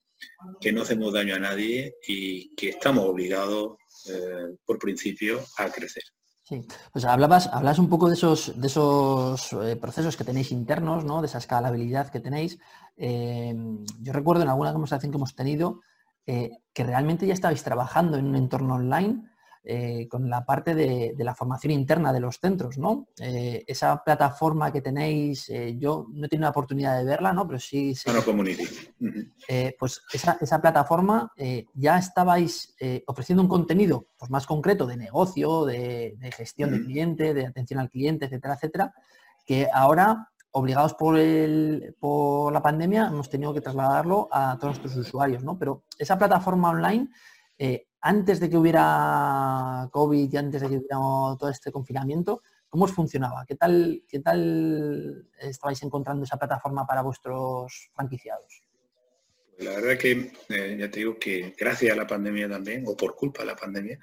no 0.72 0.82
hacemos 0.82 1.12
daño 1.12 1.34
a 1.34 1.38
nadie 1.38 1.96
y 2.06 2.54
que 2.54 2.70
estamos 2.70 3.04
obligados, 3.04 3.76
eh, 4.08 4.56
por 4.64 4.78
principio, 4.78 5.44
a 5.58 5.70
crecer. 5.70 6.02
Sí, 6.42 6.64
pues 6.92 7.04
hablabas, 7.04 7.48
hablas 7.48 7.78
un 7.78 7.88
poco 7.88 8.08
de 8.08 8.14
esos, 8.14 8.58
de 8.58 8.66
esos 8.66 9.52
eh, 9.52 9.76
procesos 9.76 10.16
que 10.16 10.24
tenéis 10.24 10.52
internos, 10.52 11.04
¿no? 11.04 11.20
de 11.20 11.26
esa 11.26 11.38
escalabilidad 11.38 12.10
que 12.10 12.20
tenéis. 12.20 12.58
Eh, 12.96 13.54
yo 14.00 14.12
recuerdo 14.12 14.42
en 14.42 14.48
alguna 14.48 14.72
conversación 14.72 15.12
que 15.12 15.16
hemos 15.16 15.34
tenido 15.34 15.80
que 16.26 16.82
realmente 16.82 17.24
ya 17.24 17.34
estabais 17.34 17.62
trabajando 17.62 18.18
en 18.18 18.26
un 18.26 18.34
entorno 18.34 18.74
online 18.74 19.22
eh, 19.68 20.06
con 20.08 20.30
la 20.30 20.44
parte 20.44 20.76
de, 20.76 21.12
la 21.18 21.34
formación 21.34 21.72
interna 21.72 22.12
de 22.12 22.20
los 22.20 22.38
centros, 22.38 22.78
¿no? 22.78 23.08
Eh, 23.18 23.64
esa 23.66 24.00
plataforma 24.04 24.72
que 24.72 24.80
tenéis, 24.80 25.48
eh, 25.48 25.74
yo 25.76 26.06
no 26.12 26.26
he 26.26 26.28
tenido 26.28 26.44
la 26.44 26.50
oportunidad 26.50 26.96
de 26.96 27.04
verla, 27.04 27.32
¿no? 27.32 27.48
Pero 27.48 27.58
sí... 27.58 27.92
Community. 28.24 28.64
pues 29.76 30.02
esa, 30.12 30.60
plataforma 30.60 31.32
ya 31.74 31.98
estabais 31.98 32.76
ofreciendo 33.06 33.42
un 33.42 33.48
contenido 33.48 34.06
pues, 34.16 34.30
más 34.30 34.46
concreto 34.46 34.86
de 34.86 34.96
negocio, 34.96 35.64
de, 35.64 36.16
gestión 36.36 36.70
de 36.70 36.84
cliente, 36.84 37.34
de 37.34 37.46
atención 37.46 37.80
al 37.80 37.90
cliente, 37.90 38.26
etcétera, 38.26 38.54
etcétera, 38.54 38.94
que 39.44 39.68
ahora 39.72 40.30
obligados 40.52 40.94
por, 40.94 41.18
por 41.98 42.52
la 42.52 42.62
pandemia, 42.62 43.08
hemos 43.08 43.28
tenido 43.28 43.52
que 43.52 43.60
trasladarlo 43.60 44.28
a 44.30 44.56
todos 44.60 44.78
nuestros 44.78 45.08
usuarios, 45.08 45.42
¿no? 45.42 45.58
Pero 45.58 45.82
esa 45.98 46.16
plataforma 46.16 46.70
online, 46.70 47.08
antes 48.06 48.38
de 48.38 48.48
que 48.48 48.56
hubiera 48.56 49.88
COVID 49.90 50.32
y 50.32 50.36
antes 50.36 50.62
de 50.62 50.68
que 50.68 50.76
hubiera 50.76 50.96
todo 51.36 51.50
este 51.50 51.72
confinamiento, 51.72 52.40
¿cómo 52.68 52.84
os 52.84 52.92
funcionaba? 52.92 53.44
¿Qué 53.44 53.56
tal, 53.56 54.04
qué 54.06 54.20
tal 54.20 55.28
estabais 55.40 55.82
encontrando 55.82 56.22
esa 56.22 56.36
plataforma 56.36 56.86
para 56.86 57.02
vuestros 57.02 57.90
franquiciados? 57.94 58.62
La 59.58 59.72
verdad 59.72 59.98
que 59.98 60.30
eh, 60.50 60.76
ya 60.78 60.88
te 60.88 61.00
digo 61.00 61.18
que 61.18 61.56
gracias 61.58 61.92
a 61.92 61.96
la 61.96 62.06
pandemia 62.06 62.48
también, 62.48 62.84
o 62.86 62.96
por 62.96 63.16
culpa 63.16 63.40
de 63.40 63.46
la 63.46 63.56
pandemia, 63.56 63.98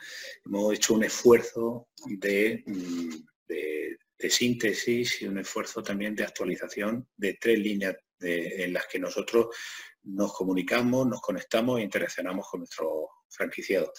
hemos 0.45 0.73
hecho 0.73 0.95
un 0.95 1.05
esfuerzo 1.05 1.87
de, 2.05 2.61
mm, 2.65 3.09
de, 3.47 3.97
síntesis 4.29 5.21
y 5.21 5.27
un 5.27 5.37
esfuerzo 5.37 5.83
también 5.83 6.15
de 6.15 6.23
actualización 6.23 7.07
de 7.17 7.37
tres 7.39 7.59
líneas 7.59 7.97
en 8.21 8.71
las 8.71 8.87
que 8.87 8.97
nosotros 8.97 9.47
nos 10.03 10.33
comunicamos, 10.33 11.05
nos 11.05 11.19
conectamos 11.19 11.79
e 11.79 11.83
interaccionamos 11.83 12.47
con 12.49 12.61
nuestros 12.61 12.89
franquiciados. 13.33 13.89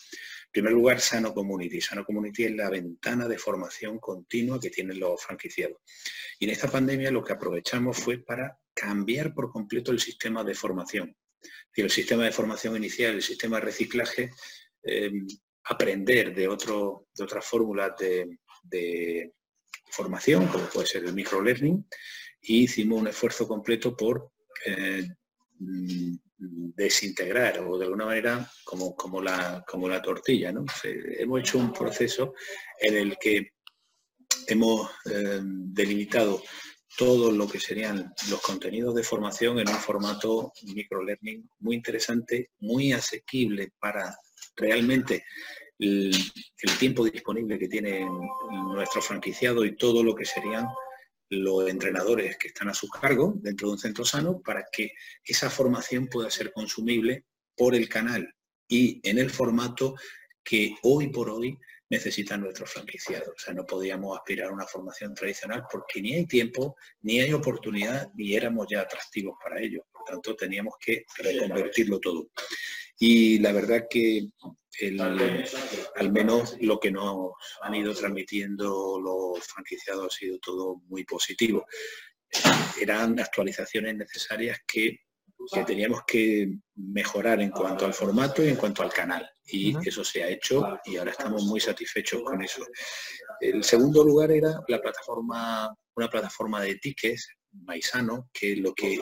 En 0.46 0.52
primer 0.52 0.72
lugar, 0.72 1.00
Sano 1.00 1.34
Community. 1.34 1.80
Sano 1.80 2.04
Community 2.04 2.44
es 2.44 2.52
la 2.52 2.70
ventana 2.70 3.28
de 3.28 3.38
formación 3.38 3.98
continua 3.98 4.60
que 4.60 4.70
tienen 4.70 4.98
los 4.98 5.22
franquiciados. 5.22 5.78
Y 6.38 6.44
en 6.44 6.50
esta 6.50 6.68
pandemia 6.68 7.10
lo 7.10 7.22
que 7.24 7.32
aprovechamos 7.32 7.98
fue 7.98 8.18
para 8.18 8.58
cambiar 8.72 9.34
por 9.34 9.50
completo 9.50 9.92
el 9.92 10.00
sistema 10.00 10.44
de 10.44 10.54
formación. 10.54 11.16
El 11.74 11.90
sistema 11.90 12.24
de 12.24 12.32
formación 12.32 12.76
inicial, 12.76 13.14
el 13.14 13.22
sistema 13.22 13.56
de 13.56 13.66
reciclaje, 13.66 14.30
em, 14.82 15.26
aprender 15.64 16.34
de, 16.34 16.48
otro, 16.48 17.08
de 17.14 17.24
otras 17.24 17.44
fórmulas 17.44 17.92
de, 17.98 19.32
formación, 19.90 20.48
como 20.48 20.64
puede 20.66 20.86
ser 20.88 21.04
el 21.04 21.14
microlearning, 21.14 21.86
y 22.40 22.64
hicimos 22.64 23.00
un 23.00 23.06
esfuerzo 23.06 23.46
completo 23.46 23.96
por 23.96 24.32
eh, 24.66 25.06
Mm, 25.58 26.16
desintegrar 26.36 27.60
o 27.60 27.78
de 27.78 27.84
alguna 27.84 28.06
manera 28.06 28.50
como, 28.64 28.94
como, 28.94 29.20
la, 29.22 29.64
como 29.66 29.88
la 29.88 30.02
tortilla. 30.02 30.52
¿no? 30.52 30.64
hemos 30.84 31.40
hecho 31.40 31.58
un 31.58 31.72
proceso 31.72 32.34
en 32.80 32.96
el 32.96 33.16
que 33.18 33.52
hemos 34.46 34.90
eh, 35.10 35.40
delimitado 35.42 36.42
todo 36.96 37.32
lo 37.32 37.48
que 37.48 37.58
serían 37.58 38.12
los 38.30 38.40
contenidos 38.40 38.94
de 38.94 39.02
formación 39.02 39.58
en 39.58 39.68
un 39.68 39.76
formato 39.76 40.52
microlearning 40.62 41.48
muy 41.60 41.76
interesante, 41.76 42.50
muy 42.60 42.92
asequible 42.92 43.72
para 43.80 44.16
realmente 44.56 45.24
el, 45.78 46.14
el 46.58 46.78
tiempo 46.78 47.04
disponible 47.04 47.58
que 47.58 47.68
tiene 47.68 48.06
nuestro 48.72 49.02
franquiciado 49.02 49.64
y 49.64 49.76
todo 49.76 50.04
lo 50.04 50.14
que 50.14 50.24
serían 50.24 50.66
los 51.30 51.68
entrenadores 51.68 52.36
que 52.36 52.48
están 52.48 52.68
a 52.68 52.74
su 52.74 52.88
cargo 52.88 53.34
dentro 53.36 53.68
de 53.68 53.72
un 53.72 53.78
centro 53.78 54.04
sano 54.04 54.40
para 54.40 54.66
que 54.70 54.92
esa 55.24 55.50
formación 55.50 56.08
pueda 56.08 56.30
ser 56.30 56.52
consumible 56.52 57.24
por 57.56 57.74
el 57.74 57.88
canal 57.88 58.34
y 58.68 59.00
en 59.08 59.18
el 59.18 59.30
formato 59.30 59.94
que 60.42 60.76
hoy 60.82 61.08
por 61.08 61.30
hoy 61.30 61.58
necesitan 61.88 62.40
nuestros 62.40 62.70
franquiciados. 62.70 63.28
O 63.28 63.38
sea, 63.38 63.54
no 63.54 63.64
podíamos 63.64 64.16
aspirar 64.16 64.48
a 64.48 64.52
una 64.52 64.66
formación 64.66 65.14
tradicional 65.14 65.64
porque 65.70 66.02
ni 66.02 66.14
hay 66.14 66.26
tiempo, 66.26 66.76
ni 67.02 67.20
hay 67.20 67.32
oportunidad, 67.32 68.10
ni 68.14 68.34
éramos 68.34 68.66
ya 68.70 68.80
atractivos 68.80 69.36
para 69.42 69.60
ello. 69.60 69.86
Por 69.92 70.04
tanto, 70.04 70.34
teníamos 70.36 70.74
que 70.84 71.04
reconvertirlo 71.18 72.00
todo. 72.00 72.28
Y 72.98 73.38
la 73.38 73.52
verdad 73.52 73.86
que 73.88 74.28
al 75.96 76.12
menos 76.12 76.56
lo 76.60 76.78
que 76.78 76.90
nos 76.90 77.32
han 77.62 77.74
ido 77.74 77.94
transmitiendo 77.94 79.00
los 79.00 79.44
franquiciados 79.46 80.06
ha 80.06 80.18
sido 80.18 80.38
todo 80.38 80.76
muy 80.86 81.04
positivo. 81.04 81.66
Eran 82.80 83.18
actualizaciones 83.20 83.96
necesarias 83.96 84.58
que, 84.66 85.00
teníamos 85.66 86.00
que 86.06 86.48
mejorar 86.76 87.42
en 87.42 87.50
cuanto 87.50 87.84
al 87.84 87.92
formato 87.92 88.42
y 88.42 88.48
en 88.48 88.56
cuanto 88.56 88.82
al 88.82 88.92
canal. 88.92 89.28
Y 89.44 89.76
eso 89.86 90.02
se 90.02 90.22
ha 90.22 90.28
hecho 90.28 90.78
y 90.86 90.96
ahora 90.96 91.10
estamos 91.10 91.44
muy 91.44 91.60
satisfechos 91.60 92.22
con 92.22 92.42
eso. 92.42 92.64
El 93.40 93.62
segundo 93.62 94.02
lugar 94.02 94.30
era 94.30 94.60
la 94.68 94.80
plataforma, 94.80 95.74
una 95.94 96.08
plataforma 96.08 96.62
de 96.62 96.76
tickets 96.76 97.28
Maisano, 97.62 98.30
que 98.32 98.56
lo 98.56 98.74
que 98.74 98.98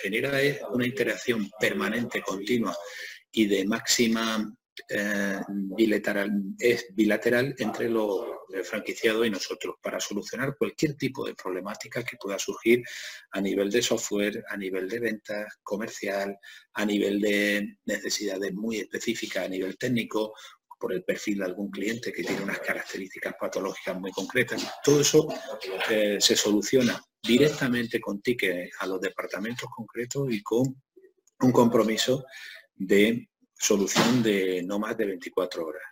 genera 0.00 0.40
es 0.40 0.60
una 0.70 0.86
interacción 0.86 1.50
permanente, 1.58 2.22
continua 2.22 2.76
y 3.30 3.46
de 3.46 3.64
máxima 3.64 4.54
eh, 4.88 5.40
bilateral, 5.48 6.30
es 6.58 6.86
bilateral 6.94 7.54
entre 7.58 7.88
los 7.88 8.26
franquiciados 8.64 9.26
y 9.26 9.30
nosotros 9.30 9.76
para 9.82 9.98
solucionar 9.98 10.56
cualquier 10.58 10.94
tipo 10.94 11.26
de 11.26 11.34
problemática 11.34 12.04
que 12.04 12.18
pueda 12.18 12.38
surgir 12.38 12.82
a 13.30 13.40
nivel 13.40 13.70
de 13.70 13.80
software, 13.80 14.44
a 14.48 14.56
nivel 14.56 14.88
de 14.88 15.00
ventas 15.00 15.46
comercial, 15.62 16.36
a 16.74 16.84
nivel 16.84 17.20
de 17.20 17.78
necesidades 17.86 18.52
muy 18.52 18.78
específicas 18.78 19.46
a 19.46 19.48
nivel 19.48 19.78
técnico, 19.78 20.34
por 20.82 20.92
el 20.92 21.04
perfil 21.04 21.38
de 21.38 21.44
algún 21.44 21.70
cliente 21.70 22.12
que 22.12 22.24
tiene 22.24 22.42
unas 22.42 22.58
características 22.58 23.34
patológicas 23.38 23.96
muy 24.00 24.10
concretas. 24.10 24.68
Todo 24.82 25.00
eso 25.00 25.28
eh, 25.88 26.16
se 26.18 26.34
soluciona 26.34 27.00
directamente 27.22 28.00
con 28.00 28.20
tickets 28.20 28.74
a 28.80 28.88
los 28.88 29.00
departamentos 29.00 29.68
concretos 29.72 30.26
y 30.32 30.42
con 30.42 30.82
un 31.40 31.52
compromiso 31.52 32.24
de 32.74 33.28
solución 33.62 34.24
de 34.24 34.60
no 34.64 34.80
más 34.80 34.96
de 34.96 35.06
24 35.06 35.64
horas. 35.64 35.82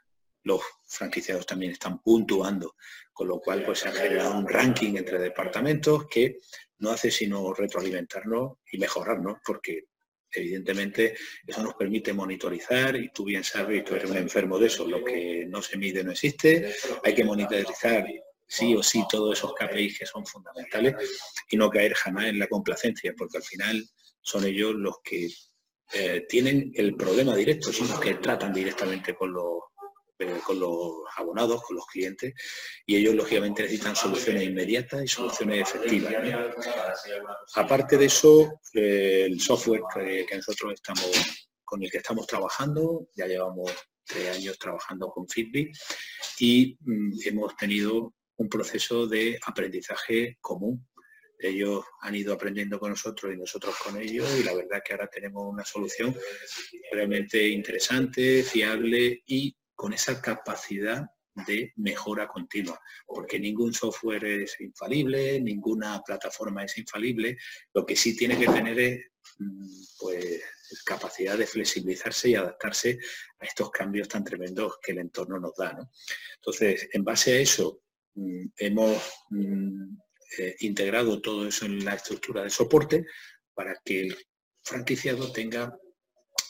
Los 0.43 0.61
franquiciados 0.87 1.47
también 1.47 1.71
están 1.71 2.03
puntuando, 2.03 2.75
con 3.13 3.29
lo 3.29 3.39
cual 3.39 3.65
pues, 3.65 3.81
se 3.81 3.89
ha 3.89 3.93
generado 3.93 4.37
un 4.37 4.49
ranking 4.49 4.97
entre 4.97 5.21
departamentos 5.21 6.09
que 6.09 6.41
no 6.79 6.91
hace 6.91 7.13
sino 7.13 7.55
retroalimentarnos 7.55 8.55
y 8.73 8.79
mejorarnos, 8.79 9.39
porque 9.45 9.85
evidentemente 10.33 11.17
eso 11.47 11.63
nos 11.63 11.75
permite 11.75 12.13
monitorizar 12.13 12.97
y 12.97 13.11
tú 13.11 13.25
bien 13.25 13.45
sabes, 13.45 13.85
tú 13.85 13.95
eres 13.95 14.11
un 14.11 14.17
enfermo 14.17 14.59
de 14.59 14.67
eso, 14.67 14.87
lo 14.87 15.05
que 15.05 15.47
no 15.47 15.63
se 15.63 15.77
mide 15.77 16.03
no 16.03 16.11
existe, 16.11 16.75
hay 17.05 17.15
que 17.15 17.25
monitorizar 17.25 18.05
sí 18.47 18.75
o 18.75 18.83
sí 18.83 19.05
todos 19.09 19.39
esos 19.39 19.55
KPIs 19.55 19.99
que 20.01 20.07
son 20.07 20.27
fundamentales 20.27 20.97
y 21.49 21.57
no 21.57 21.71
caer 21.71 21.95
jamás 21.95 22.27
en 22.27 22.39
la 22.41 22.49
complacencia, 22.49 23.15
porque 23.17 23.37
al 23.37 23.45
final 23.45 23.85
son 24.23 24.45
ellos 24.45 24.75
los 24.75 24.97
que 25.05 25.29
eh, 25.93 26.27
tienen 26.29 26.73
el 26.75 26.97
problema 26.97 27.35
directo, 27.35 27.73
son 27.73 27.89
los 27.89 27.99
que 27.99 28.15
tratan 28.15 28.53
directamente 28.53 29.15
con 29.15 29.33
los, 29.33 29.63
eh, 30.19 30.39
con 30.45 30.61
los 30.61 31.03
abonados, 31.17 31.63
con 31.63 31.77
los 31.77 31.87
clientes, 31.87 32.35
y 32.87 32.97
ellos 32.97 33.15
lógicamente 33.15 33.63
necesitan 33.63 33.97
soluciones 33.97 34.45
inmediatas 34.45 35.03
y 35.03 35.09
soluciones 35.09 35.63
efectivas. 35.63 36.15
Aparte 37.55 37.97
de 37.97 38.05
eso, 38.05 38.61
eh, 38.75 39.25
el 39.27 39.41
software 39.41 39.83
que, 39.93 40.37
nosotros 40.37 40.75
estamos, 40.75 41.11
con 41.65 41.83
el 41.83 41.91
que 41.91 41.99
estamos 41.99 42.27
trabajando, 42.27 43.09
ya 43.15 43.27
llevamos 43.27 43.73
tres 44.05 44.37
años 44.37 44.59
trabajando 44.59 45.09
con 45.11 45.29
Fitbit 45.29 45.77
y 46.39 46.77
mm, 46.81 47.13
hemos 47.25 47.57
tenido 47.57 48.15
un 48.37 48.49
proceso 48.49 49.07
de 49.07 49.39
aprendizaje 49.45 50.39
común 50.41 50.89
ellos 51.43 51.85
han 52.01 52.15
ido 52.15 52.35
aprendiendo 52.35 52.79
con 52.79 52.91
nosotros 52.91 53.33
y 53.33 53.37
nosotros 53.37 53.75
con 53.77 54.01
ellos 54.01 54.29
y 54.39 54.45
la 54.45 54.55
verdad 54.55 54.83
que 54.85 54.93
ahora 54.93 55.09
tenemos 55.09 55.43
una 55.47 55.65
solución 55.65 56.15
realmente 56.93 57.49
interesante, 57.49 58.43
fiable 58.43 59.23
y 59.27 59.57
con 59.75 59.93
esa 59.93 60.21
capacidad 60.21 61.07
de 61.47 61.73
mejora 61.77 62.29
continua, 62.29 62.79
porque 63.07 63.39
ningún 63.39 63.73
software 63.73 64.25
es 64.25 64.61
infalible, 64.61 65.41
ninguna 65.41 66.03
plataforma 66.03 66.65
es 66.65 66.77
infalible, 66.77 67.39
lo 67.73 67.87
que 67.87 67.97
sí 67.97 68.17
tiene 68.17 68.39
que 68.39 68.47
tener 68.47 68.79
es 68.79 69.01
mm, 69.39 69.83
pues, 69.99 70.43
capacidad 70.85 71.39
de 71.39 71.47
flexibilizarse 71.47 72.31
y 72.31 72.35
adaptarse 72.35 72.99
a 73.39 73.45
estos 73.47 73.71
cambios 73.71 74.09
tan 74.09 74.25
tremendos 74.25 74.79
que 74.83 74.93
el 74.93 74.99
entorno 74.99 75.39
nos 75.39 75.57
da. 75.57 75.77
Entonces, 76.37 76.89
en 76.93 77.05
base 77.05 77.33
a 77.33 77.41
eso, 77.41 77.83
mm, 78.15 78.47
hemos 78.59 79.03
mm, 79.31 79.97
eh, 80.39 80.57
integrado 80.61 81.21
todo 81.21 81.47
eso 81.47 81.67
en 81.67 81.85
la 81.85 81.95
estructura 81.95 82.43
de 82.43 82.51
soporte 82.51 83.07
para 83.55 83.75
que 83.85 84.03
el 84.03 84.17
franquiciado 84.63 85.33
tenga 85.33 85.77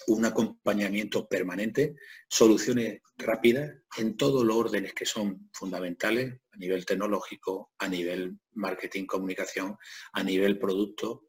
un 0.06 0.24
acompañamiento 0.24 1.28
permanente, 1.28 1.94
soluciones 2.28 3.00
rápidas 3.16 3.70
en 3.96 4.16
todos 4.16 4.44
los 4.44 4.56
órdenes 4.56 4.92
que 4.92 5.06
son 5.06 5.50
fundamentales 5.52 6.40
a 6.52 6.56
nivel 6.56 6.84
tecnológico, 6.84 7.72
a 7.78 7.88
nivel 7.88 8.38
marketing, 8.52 9.06
comunicación, 9.06 9.76
a 10.12 10.22
nivel 10.22 10.58
producto, 10.58 11.28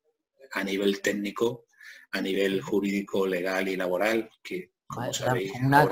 a 0.53 0.63
nivel 0.63 1.01
técnico, 1.01 1.65
a 2.11 2.21
nivel 2.21 2.61
jurídico, 2.61 3.27
legal 3.27 3.67
y 3.67 3.75
laboral, 3.75 4.29
que 4.43 4.70
una, 5.63 5.87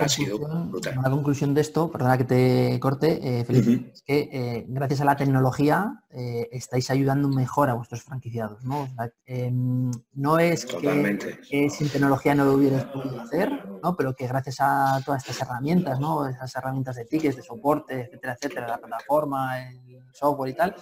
conclusión, 1.09 1.53
de 1.53 1.61
esto, 1.61 1.89
perdona 1.89 2.17
que 2.17 2.23
te 2.25 2.79
corte, 2.79 3.39
eh, 3.39 3.45
Felipe, 3.45 3.91
es 3.93 4.01
que 4.01 4.29
eh, 4.31 4.65
gracias 4.67 5.01
a 5.01 5.05
la 5.05 5.15
tecnología 5.15 6.03
eh, 6.09 6.49
estáis 6.51 6.89
ayudando 6.89 7.29
mejor 7.29 7.69
a 7.69 7.75
vuestros 7.75 8.03
franquiciados, 8.03 8.63
¿no? 8.65 8.87
Em, 9.25 9.91
no 10.13 10.39
es 10.39 10.65
que, 10.65 11.69
sin 11.69 11.89
tecnología 11.89 12.35
no 12.35 12.45
lo 12.45 12.53
hubieras 12.53 12.85
podido 12.85 13.21
hacer, 13.21 13.51
¿no? 13.81 13.95
Pero 13.95 14.15
que 14.15 14.27
gracias 14.27 14.57
a 14.59 15.01
todas 15.05 15.27
estas 15.27 15.47
herramientas, 15.47 15.99
¿no? 15.99 16.27
Esas 16.27 16.53
herramientas 16.55 16.95
de 16.95 17.05
tickets, 17.05 17.37
de 17.37 17.43
soporte, 17.43 18.01
etcétera, 18.01 18.33
etcétera, 18.33 18.67
la 18.67 18.77
plataforma, 18.79 19.69
el 19.69 20.03
software 20.11 20.51
y 20.51 20.55
tal, 20.55 20.75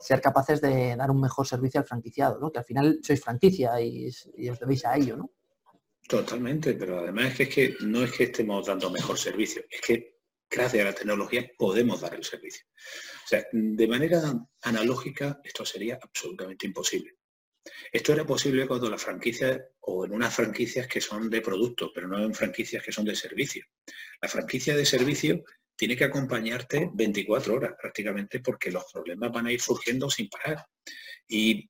ser 0.00 0.20
capaces 0.20 0.60
de 0.60 0.96
dar 0.96 1.10
un 1.10 1.20
mejor 1.20 1.46
servicio 1.46 1.80
al 1.80 1.86
franquiciado, 1.86 2.38
¿no? 2.38 2.50
Que 2.50 2.60
al 2.60 2.64
final 2.64 2.98
sois 3.02 3.20
franquicia 3.20 3.80
y, 3.80 4.08
y 4.36 4.48
os 4.48 4.58
debéis 4.58 4.84
a 4.84 4.96
ello, 4.96 5.16
¿no? 5.16 5.30
Totalmente, 6.08 6.72
pero 6.72 7.00
además 7.00 7.38
es 7.38 7.50
que, 7.50 7.76
no 7.80 8.02
es 8.02 8.12
que 8.12 8.24
estemos 8.24 8.66
dando 8.66 8.90
mejor 8.90 9.18
servicio, 9.18 9.62
es 9.68 9.80
que 9.82 10.20
gracias 10.50 10.82
a 10.82 10.86
la 10.86 10.94
tecnología 10.94 11.50
podemos 11.58 12.00
dar 12.00 12.14
el 12.14 12.24
servicio. 12.24 12.64
O 13.26 13.28
sea, 13.28 13.44
de 13.52 13.86
manera 13.86 14.34
analógica 14.62 15.38
esto 15.44 15.66
sería 15.66 15.98
absolutamente 16.00 16.66
imposible. 16.66 17.18
Esto 17.92 18.14
era 18.14 18.24
posible 18.24 18.66
cuando 18.66 18.88
las 18.88 19.02
franquicias, 19.02 19.60
o 19.80 20.06
en 20.06 20.12
unas 20.12 20.34
franquicias 20.34 20.86
que 20.86 21.02
son 21.02 21.28
de 21.28 21.42
producto, 21.42 21.92
pero 21.94 22.08
no 22.08 22.24
en 22.24 22.32
franquicias 22.32 22.82
que 22.82 22.90
son 22.90 23.04
de 23.04 23.14
servicio. 23.14 23.66
La 24.22 24.30
franquicia 24.30 24.74
de 24.74 24.86
servicio 24.86 25.44
tiene 25.76 25.94
que 25.94 26.04
acompañarte 26.04 26.88
24 26.90 27.54
horas 27.54 27.74
prácticamente 27.78 28.40
porque 28.40 28.70
los 28.70 28.90
problemas 28.90 29.30
van 29.30 29.48
a 29.48 29.52
ir 29.52 29.60
surgiendo 29.60 30.08
sin 30.08 30.30
parar. 30.30 30.64
Y 31.28 31.68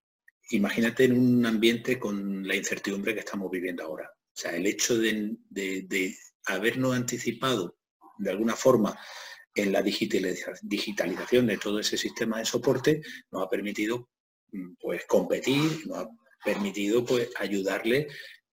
imagínate 0.50 1.06
en 1.06 1.18
un 1.18 1.44
ambiente 1.44 1.98
con 1.98 2.46
la 2.46 2.54
incertidumbre 2.54 3.14
que 3.14 3.20
estamos 3.20 3.50
viviendo 3.50 3.82
ahora. 3.82 4.08
O 4.38 4.40
sea, 4.40 4.52
el 4.52 4.68
hecho 4.68 4.96
de, 4.96 6.16
habernos 6.46 6.94
anticipado 6.94 7.76
de 8.18 8.30
alguna 8.30 8.54
forma 8.54 8.96
en 9.52 9.72
la 9.72 9.82
digitalización 9.82 11.48
de 11.48 11.58
todo 11.58 11.80
ese 11.80 11.98
sistema 11.98 12.38
de 12.38 12.44
soporte 12.44 13.02
nos 13.32 13.42
ha 13.42 13.48
permitido 13.48 14.10
mm, 14.52 14.74
pues 14.80 15.06
competir, 15.06 15.88
nos 15.88 15.98
ha 15.98 16.08
permitido 16.44 17.04
pues 17.04 17.30
ayudarle 17.36 18.06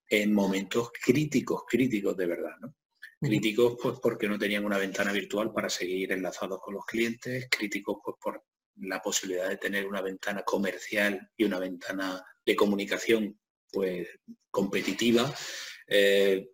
en 0.09 0.33
momentos 0.33 0.89
críticos, 0.91 1.65
críticos 1.67 2.17
de 2.17 2.25
verdad, 2.25 2.57
¿no? 2.61 2.75
Críticos 3.21 3.77
pues 3.79 3.99
porque 4.01 4.27
no 4.27 4.39
tenían 4.39 4.65
una 4.65 4.79
ventana 4.79 5.11
virtual 5.11 5.53
para 5.53 5.69
seguir 5.69 6.11
enlazados 6.13 6.61
con 6.61 6.73
los 6.73 6.85
clientes, 6.85 7.47
críticos 7.47 7.97
pues 8.03 8.17
por 8.19 8.43
la 8.77 9.03
posibilidad 9.03 9.49
de 9.49 9.57
tener 9.57 9.85
una 9.85 10.01
ventana 10.01 10.41
comercial 10.41 11.29
y 11.37 11.43
una 11.43 11.59
ventana 11.59 12.25
de 12.43 12.55
comunicación 12.55 13.39
pues 13.71 14.07
competitiva 14.49 15.31
eh, 15.87 16.49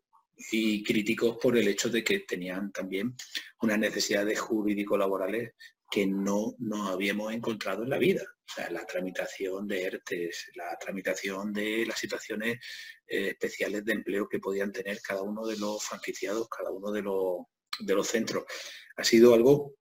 y 0.52 0.84
críticos 0.84 1.38
por 1.42 1.58
el 1.58 1.68
hecho 1.68 1.90
de 1.90 2.04
que 2.04 2.20
tenían 2.22 2.72
también 2.72 3.16
unas 3.62 3.80
necesidades 3.80 4.40
jurídico-laborales 4.40 5.54
que 5.90 6.08
no 6.08 6.56
nos 6.60 6.90
habíamos 6.90 7.34
encontrado 7.34 7.84
en 7.84 7.90
la 7.90 7.98
vida. 7.98 8.24
La 8.72 8.86
tramitación 8.86 9.68
de 9.68 9.84
ERTES, 9.84 10.52
la 10.56 10.78
tramitación 10.78 11.54
de 11.54 11.86
las 11.86 12.00
situaciones 12.00 12.60
eh, 13.08 13.30
especiales 13.30 13.86
de 13.86 13.94
empleo 13.94 14.28
que 14.28 14.40
podían 14.40 14.72
tener 14.72 15.02
cada 15.02 15.22
uno 15.22 15.46
de 15.46 15.58
los 15.58 15.84
franquiciados, 15.84 16.50
cada 16.50 16.72
uno 16.72 16.92
de 16.92 17.02
los, 17.02 17.46
de 17.80 17.94
los 17.94 18.08
centros. 18.08 18.46
Ha 18.98 19.04
sido 19.04 19.34
algo 19.34 19.76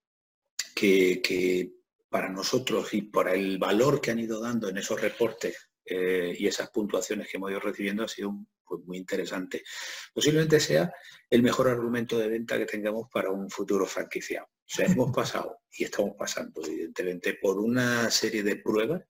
que, 0.74 1.72
para 2.08 2.28
nosotros 2.28 2.92
y 2.94 3.02
por 3.02 3.28
el 3.28 3.58
valor 3.58 4.00
que 4.00 4.10
han 4.10 4.18
ido 4.18 4.40
dando 4.40 4.68
en 4.68 4.78
esos 4.78 5.00
reportes 5.00 5.70
eh, 5.84 6.34
y 6.36 6.46
esas 6.46 6.70
puntuaciones 6.70 7.28
que 7.28 7.36
hemos 7.36 7.50
ido 7.50 7.60
recibiendo 7.60 8.04
ha 8.04 8.08
sido 8.08 8.30
un 8.30 8.48
pues 8.70 8.86
muy 8.86 8.98
interesante. 8.98 9.64
Posiblemente 10.14 10.60
sea 10.60 10.92
el 11.28 11.42
mejor 11.42 11.68
argumento 11.68 12.16
de 12.16 12.28
venta 12.28 12.56
que 12.56 12.66
tengamos 12.66 13.08
para 13.12 13.30
un 13.30 13.50
futuro 13.50 13.84
franquiciado. 13.84 14.46
O 14.46 14.72
sea, 14.72 14.86
hemos 14.86 15.10
pasado 15.10 15.58
y 15.72 15.82
estamos 15.82 16.12
pasando, 16.16 16.64
evidentemente, 16.64 17.34
por 17.34 17.58
una 17.58 18.08
serie 18.12 18.44
de 18.44 18.56
pruebas 18.56 19.02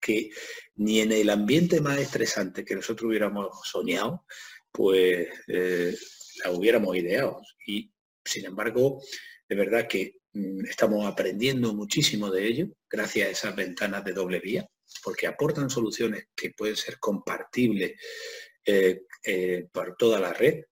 que 0.00 0.30
ni 0.76 1.00
en 1.00 1.10
el 1.10 1.28
ambiente 1.30 1.80
más 1.80 1.98
estresante 1.98 2.64
que 2.64 2.76
nosotros 2.76 3.08
hubiéramos 3.08 3.58
soñado, 3.64 4.24
pues 4.70 5.28
eh, 5.48 5.96
la 6.44 6.52
hubiéramos 6.52 6.96
ideado. 6.96 7.40
Y, 7.66 7.92
sin 8.24 8.46
embargo, 8.46 9.02
de 9.48 9.56
verdad 9.56 9.88
que 9.88 10.20
mm, 10.34 10.66
estamos 10.66 11.04
aprendiendo 11.04 11.74
muchísimo 11.74 12.30
de 12.30 12.46
ello 12.46 12.68
gracias 12.88 13.26
a 13.26 13.30
esas 13.32 13.56
ventanas 13.56 14.04
de 14.04 14.12
doble 14.12 14.38
vía, 14.38 14.68
porque 15.02 15.26
aportan 15.26 15.68
soluciones 15.68 16.28
que 16.36 16.52
pueden 16.52 16.76
ser 16.76 17.00
compartibles 17.00 18.00
eh, 18.70 19.06
eh, 19.24 19.66
por 19.72 19.96
toda 19.96 20.20
la 20.20 20.34
red. 20.34 20.62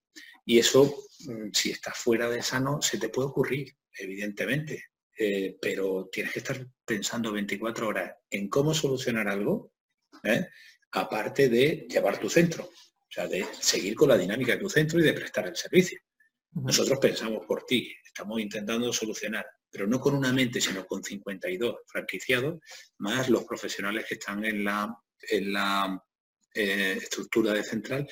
Y 0.45 0.59
eso, 0.59 1.05
mm, 1.21 1.49
si 1.51 1.71
estás 1.71 1.97
fuera 1.97 2.29
de 2.29 2.43
sano, 2.43 2.83
se 2.83 2.99
te 2.99 3.09
puede 3.09 3.29
ocurrir, 3.29 3.75
evidentemente. 3.99 4.85
Eh, 5.19 5.57
pero 5.59 6.11
tienes 6.13 6.35
que 6.35 6.41
estar 6.41 6.67
pensando 6.85 7.33
24 7.33 7.89
horas 7.89 8.13
en 8.29 8.51
cómo 8.51 8.75
solucionar 8.75 9.29
algo 9.29 9.73
aparte 10.93 11.49
de 11.49 11.87
llevar 11.89 12.21
tu 12.21 12.29
centro, 12.29 12.65
o 12.65 13.09
sea, 13.09 13.27
de 13.27 13.47
seguir 13.59 13.95
con 13.95 14.11
la 14.11 14.19
dinámica 14.19 14.53
de 14.53 14.59
tu 14.59 14.69
centro 14.69 15.01
y 15.01 15.03
de 15.03 15.15
prestar 15.15 15.47
el 15.47 15.57
servicio. 15.57 15.99
Nosotros 16.53 16.99
pensamos 16.99 17.47
por 17.47 17.65
ti, 17.65 17.95
estamos 18.05 18.41
intentando 18.41 18.93
solucionar, 18.93 19.47
pero 19.71 19.87
no 19.87 19.99
con 20.01 20.15
una 20.15 20.35
mente, 20.35 20.61
sino 20.61 20.87
con 20.87 21.03
52 21.03 21.77
franquiciados, 21.87 22.61
más 22.99 23.31
los 23.31 23.45
profesionales 23.45 24.05
que 24.07 24.17
están 24.17 24.45
en 24.45 24.65
la, 24.65 24.95
en 25.31 25.53
la 25.53 26.03
eh, 26.57 26.93
estructura 26.93 27.53
de 27.53 27.63
central, 27.63 28.09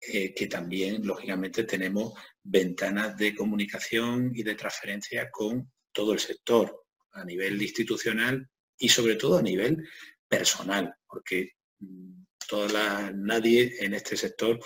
eh, 0.00 0.34
que 0.34 0.46
también, 0.46 1.06
lógicamente, 1.06 1.64
tenemos 1.64 2.14
ventanas 2.42 3.16
de 3.16 3.34
comunicación 3.34 4.32
y 4.34 4.42
de 4.42 4.54
transferencia 4.54 5.30
con 5.30 5.72
todo 5.92 6.12
el 6.12 6.18
sector, 6.18 6.84
a 7.12 7.24
nivel 7.24 7.60
institucional 7.60 8.48
y 8.78 8.88
sobre 8.88 9.16
todo 9.16 9.38
a 9.38 9.42
nivel 9.42 9.88
personal, 10.28 10.94
porque 11.06 11.52
mm, 11.80 12.22
toda 12.48 13.10
nadie 13.12 13.76
en 13.80 13.94
este 13.94 14.16
sector, 14.16 14.58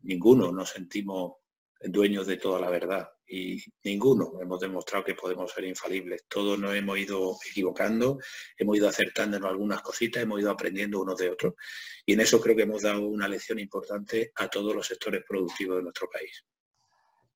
ninguno 0.00 0.52
nos 0.52 0.70
sentimos 0.70 1.34
dueños 1.80 2.26
de 2.26 2.36
toda 2.36 2.60
la 2.60 2.70
verdad 2.70 3.08
y 3.32 3.64
ninguno 3.82 4.34
hemos 4.42 4.60
demostrado 4.60 5.04
que 5.06 5.14
podemos 5.14 5.50
ser 5.50 5.64
infalibles. 5.64 6.26
Todos 6.28 6.58
nos 6.58 6.74
hemos 6.74 6.98
ido 6.98 7.34
equivocando, 7.50 8.18
hemos 8.58 8.76
ido 8.76 8.88
acertando 8.88 9.38
en 9.38 9.44
algunas 9.46 9.80
cositas, 9.80 10.22
hemos 10.22 10.38
ido 10.38 10.50
aprendiendo 10.50 11.00
unos 11.00 11.16
de 11.16 11.30
otros 11.30 11.54
y 12.04 12.12
en 12.12 12.20
eso 12.20 12.38
creo 12.42 12.54
que 12.54 12.64
hemos 12.64 12.82
dado 12.82 13.06
una 13.06 13.26
lección 13.28 13.58
importante 13.58 14.32
a 14.36 14.48
todos 14.48 14.76
los 14.76 14.86
sectores 14.86 15.24
productivos 15.26 15.78
de 15.78 15.82
nuestro 15.82 16.10
país. 16.10 16.44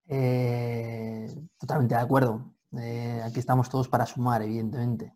Eh, 0.08 1.26
totalmente 1.58 1.94
de 1.94 2.00
acuerdo. 2.00 2.54
Eh, 2.78 3.22
aquí 3.24 3.38
estamos 3.38 3.70
todos 3.70 3.88
para 3.88 4.04
sumar, 4.04 4.42
evidentemente. 4.42 5.14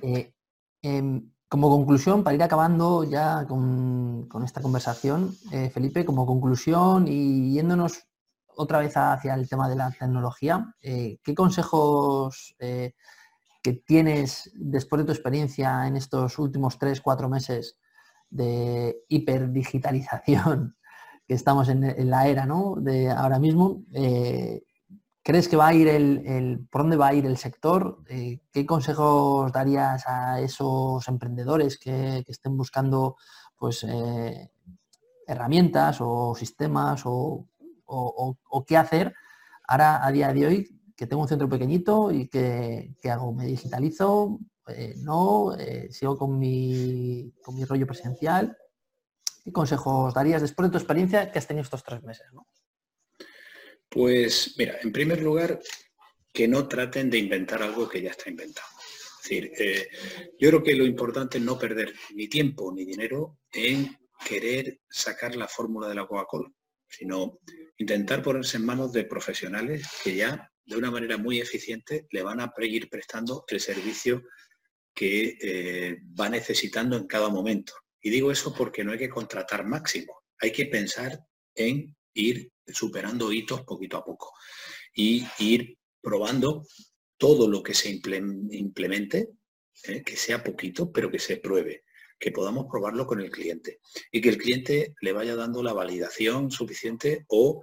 Eh, 0.00 0.32
em, 0.80 1.30
como 1.48 1.68
conclusión, 1.68 2.24
para 2.24 2.34
ir 2.34 2.42
acabando 2.42 3.04
ya 3.04 3.44
con, 3.46 4.26
con 4.26 4.42
esta 4.42 4.62
conversación, 4.62 5.36
Felipe, 5.72 6.04
como 6.04 6.26
conclusión 6.26 7.06
y 7.06 7.52
yéndonos 7.52 8.06
otra 8.56 8.78
vez 8.78 8.96
hacia 8.96 9.34
el 9.34 9.48
tema 9.48 9.68
de 9.68 9.76
la 9.76 9.90
tecnología, 9.90 10.74
eh, 10.80 11.18
¿qué 11.22 11.34
consejos 11.34 12.54
eh, 12.58 12.94
que 13.62 13.72
tienes 13.72 14.50
después 14.54 15.00
de 15.00 15.06
tu 15.06 15.12
experiencia 15.12 15.86
en 15.86 15.96
estos 15.96 16.38
últimos 16.38 16.78
tres, 16.78 17.00
cuatro 17.00 17.28
meses 17.28 17.78
de 18.30 18.96
hiperdigitalización 19.08 20.76
que 21.26 21.34
estamos 21.34 21.68
en, 21.68 22.10
la 22.10 22.28
era 22.28 22.46
¿no? 22.46 22.74
de 22.78 23.10
ahora 23.10 23.38
mismo, 23.38 23.82
eh, 23.92 24.62
¿crees 25.22 25.48
que 25.48 25.56
va 25.56 25.68
a 25.68 25.74
ir 25.74 25.88
el, 25.88 26.66
por 26.70 26.82
dónde 26.82 26.96
va 26.96 27.08
a 27.08 27.14
ir 27.14 27.24
el 27.24 27.38
sector? 27.38 28.02
¿Qué 28.04 28.66
consejos 28.66 29.50
darías 29.50 30.04
a 30.06 30.40
esos 30.40 31.08
emprendedores 31.08 31.78
que, 31.78 32.22
que 32.26 32.32
estén 32.32 32.58
buscando 32.58 33.16
pues, 33.56 33.86
herramientas 35.26 35.98
o 36.00 36.34
sistemas 36.34 37.02
o 37.04 37.46
o, 37.94 38.64
qué 38.66 38.76
hacer 38.76 39.14
ahora 39.66 40.04
a 40.04 40.12
día 40.12 40.32
de 40.32 40.46
hoy 40.46 40.80
que 40.96 41.06
tengo 41.06 41.22
un 41.22 41.28
centro 41.28 41.48
pequeñito 41.48 42.12
y 42.12 42.28
que, 42.28 42.94
hago, 43.10 43.32
me 43.32 43.46
digitalizo, 43.46 44.38
eh, 44.68 44.94
no, 44.98 45.56
eh, 45.58 45.88
sigo 45.90 46.16
con 46.16 46.38
mi, 46.38 47.32
con 47.42 47.56
mi 47.56 47.64
rollo 47.64 47.86
presencial. 47.86 48.56
¿Qué 49.42 49.52
consejos 49.52 50.14
darías 50.14 50.40
después 50.40 50.68
de 50.68 50.72
tu 50.72 50.78
experiencia 50.78 51.30
que 51.30 51.38
has 51.38 51.46
tenido 51.46 51.64
estos 51.64 51.82
tres 51.82 52.02
meses? 52.02 52.26
Pues 53.88 54.54
mira, 54.56 54.78
en 54.82 54.92
primer 54.92 55.20
lugar, 55.20 55.60
que 56.32 56.48
no 56.48 56.66
traten 56.66 57.10
de 57.10 57.18
inventar 57.18 57.62
algo 57.62 57.88
que 57.88 58.02
ya 58.02 58.10
está 58.10 58.28
inventado. 58.28 58.66
Es 59.22 59.30
decir, 59.30 59.52
eh, 59.58 59.88
yo 60.38 60.48
creo 60.50 60.62
que 60.62 60.74
lo 60.74 60.84
importante 60.84 61.38
es 61.38 61.44
no 61.44 61.58
perder 61.58 61.94
ni 62.14 62.28
tiempo 62.28 62.72
ni 62.74 62.84
dinero 62.84 63.38
en 63.52 63.96
querer 64.24 64.80
sacar 64.88 65.36
la 65.36 65.46
fórmula 65.46 65.88
de 65.88 65.94
la 65.94 66.06
Coca-Cola, 66.06 66.50
sino 66.88 67.40
intentar 67.78 68.22
ponerse 68.22 68.56
en 68.56 68.66
manos 68.66 68.92
de 68.92 69.04
profesionales 69.04 69.86
que 70.02 70.14
ya 70.14 70.50
de 70.64 70.76
una 70.76 70.90
manera 70.90 71.18
muy 71.18 71.40
eficiente 71.40 72.06
le 72.10 72.22
van 72.22 72.40
a 72.40 72.52
ir 72.60 72.88
prestando 72.88 73.44
el 73.48 73.60
servicio 73.60 74.22
que 74.94 75.36
eh, 75.40 75.98
va 76.18 76.28
necesitando 76.28 76.96
en 76.96 77.06
cada 77.06 77.28
momento. 77.28 77.74
Y 78.00 78.10
digo 78.10 78.30
eso 78.30 78.54
porque 78.54 78.84
no 78.84 78.92
hay 78.92 78.98
que 78.98 79.08
contratar 79.08 79.66
máximo, 79.66 80.22
hay 80.38 80.52
que 80.52 80.66
pensar 80.66 81.18
en 81.54 81.96
ir 82.14 82.50
superando 82.66 83.32
hitos 83.32 83.62
poquito 83.62 83.96
a 83.96 84.04
poco 84.04 84.32
y 84.94 85.26
ir 85.38 85.76
probando 86.00 86.66
todo 87.16 87.48
lo 87.48 87.62
que 87.62 87.74
se 87.74 87.88
implemente, 87.90 89.30
eh, 89.84 90.02
que 90.02 90.16
sea 90.16 90.42
poquito, 90.42 90.92
pero 90.92 91.10
que 91.10 91.18
se 91.18 91.38
pruebe 91.38 91.83
que 92.24 92.32
podamos 92.32 92.64
probarlo 92.70 93.06
con 93.06 93.20
el 93.20 93.30
cliente 93.30 93.80
y 94.10 94.22
que 94.22 94.30
el 94.30 94.38
cliente 94.38 94.94
le 95.02 95.12
vaya 95.12 95.36
dando 95.36 95.62
la 95.62 95.74
validación 95.74 96.50
suficiente 96.50 97.26
o 97.28 97.62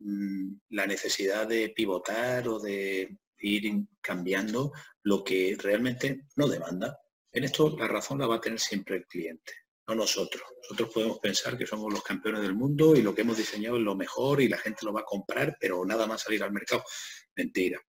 mm, 0.00 0.52
la 0.68 0.86
necesidad 0.86 1.48
de 1.48 1.70
pivotar 1.70 2.46
o 2.46 2.58
de 2.60 3.16
ir 3.38 3.72
cambiando 4.02 4.72
lo 5.02 5.24
que 5.24 5.56
realmente 5.58 6.26
no 6.36 6.46
demanda. 6.46 6.98
En 7.32 7.44
esto 7.44 7.74
la 7.78 7.88
razón 7.88 8.18
la 8.18 8.26
va 8.26 8.34
a 8.34 8.40
tener 8.42 8.60
siempre 8.60 8.96
el 8.96 9.06
cliente, 9.06 9.54
no 9.88 9.94
nosotros. 9.94 10.42
Nosotros 10.64 10.90
podemos 10.92 11.18
pensar 11.18 11.56
que 11.56 11.66
somos 11.66 11.90
los 11.90 12.02
campeones 12.02 12.42
del 12.42 12.54
mundo 12.54 12.94
y 12.94 13.00
lo 13.00 13.14
que 13.14 13.22
hemos 13.22 13.38
diseñado 13.38 13.78
es 13.78 13.82
lo 13.82 13.96
mejor 13.96 14.42
y 14.42 14.48
la 14.50 14.58
gente 14.58 14.84
lo 14.84 14.92
va 14.92 15.00
a 15.00 15.04
comprar, 15.04 15.56
pero 15.58 15.86
nada 15.86 16.06
más 16.06 16.20
salir 16.20 16.42
al 16.42 16.52
mercado. 16.52 16.84
Mentira. 17.34 17.80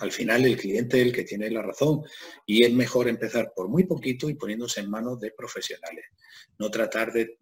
Al 0.00 0.12
final 0.12 0.44
el 0.44 0.56
cliente 0.56 1.00
es 1.00 1.06
el 1.06 1.12
que 1.12 1.24
tiene 1.24 1.50
la 1.50 1.62
razón 1.62 2.02
y 2.46 2.64
es 2.64 2.72
mejor 2.72 3.08
empezar 3.08 3.52
por 3.54 3.68
muy 3.68 3.84
poquito 3.84 4.28
y 4.28 4.34
poniéndose 4.34 4.80
en 4.80 4.90
manos 4.90 5.20
de 5.20 5.32
profesionales. 5.32 6.06
No 6.58 6.70
tratar 6.70 7.12
de, 7.12 7.36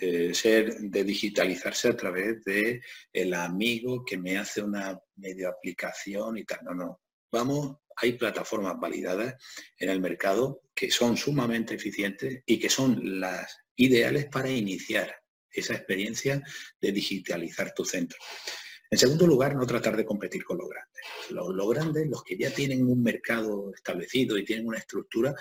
eh, 0.00 0.34
ser, 0.34 0.78
de 0.78 1.04
digitalizarse 1.04 1.88
a 1.88 1.96
través 1.96 2.44
de 2.44 2.80
el 3.12 3.34
amigo 3.34 4.04
que 4.04 4.18
me 4.18 4.38
hace 4.38 4.62
una 4.62 4.98
medio 5.16 5.48
aplicación 5.48 6.38
y 6.38 6.44
tal. 6.44 6.60
No, 6.64 6.74
no. 6.74 7.00
Vamos, 7.30 7.76
hay 7.96 8.12
plataformas 8.12 8.78
validadas 8.80 9.34
en 9.78 9.90
el 9.90 10.00
mercado 10.00 10.62
que 10.74 10.90
son 10.90 11.16
sumamente 11.16 11.74
eficientes 11.74 12.42
y 12.46 12.58
que 12.58 12.70
son 12.70 13.20
las 13.20 13.58
ideales 13.76 14.26
para 14.26 14.50
iniciar 14.50 15.14
esa 15.50 15.74
experiencia 15.74 16.42
de 16.80 16.92
digitalizar 16.92 17.72
tu 17.74 17.84
centro. 17.84 18.18
En 18.90 18.98
segundo 18.98 19.26
lugar, 19.26 19.54
no 19.54 19.66
tratar 19.66 19.96
de 19.96 20.04
competir 20.04 20.44
con 20.44 20.58
los 20.58 20.68
grandes. 20.68 21.02
Los, 21.30 21.68
grandes, 21.68 22.08
los 22.08 22.22
que 22.22 22.38
ya 22.38 22.50
tienen 22.50 22.86
un 22.86 23.02
mercado 23.02 23.72
establecido 23.74 24.38
y 24.38 24.44
tienen 24.44 24.66
una 24.66 24.78
estructura, 24.78 25.34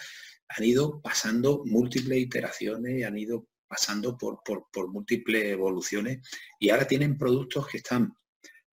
han 0.49 0.63
ido 0.63 1.01
pasando 1.01 1.63
múltiples 1.65 2.19
iteraciones, 2.19 3.05
han 3.05 3.17
ido 3.17 3.47
pasando 3.67 4.17
por, 4.17 4.41
múltiples 4.89 5.45
evoluciones 5.45 6.19
y 6.59 6.69
ahora 6.69 6.87
tienen 6.87 7.17
productos 7.17 7.67
que 7.67 7.77
están 7.77 8.13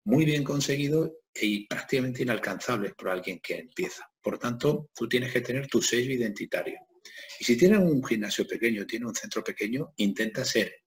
muy 0.06 0.26
bien 0.26 0.44
conseguidos 0.44 1.12
y 1.34 1.68
prácticamente 1.68 2.24
inalcanzables 2.24 2.94
por 2.94 3.10
alguien 3.10 3.40
que 3.42 3.60
empieza. 3.60 4.08
Por 4.22 4.40
tanto, 4.40 4.90
tú 4.96 5.08
tienes 5.08 5.32
que 5.32 5.42
tener 5.42 5.68
tu 5.68 5.82
sello 5.82 6.12
identitario. 6.12 6.80
Y 7.40 7.44
si 7.44 7.58
tienes 7.58 7.80
un 7.80 8.04
gimnasio 8.04 8.48
pequeño, 8.48 8.86
tienes 8.86 9.08
un 9.08 9.16
centro 9.16 9.44
pequeño, 9.44 9.94
intenta 9.98 10.46
ser 10.46 10.84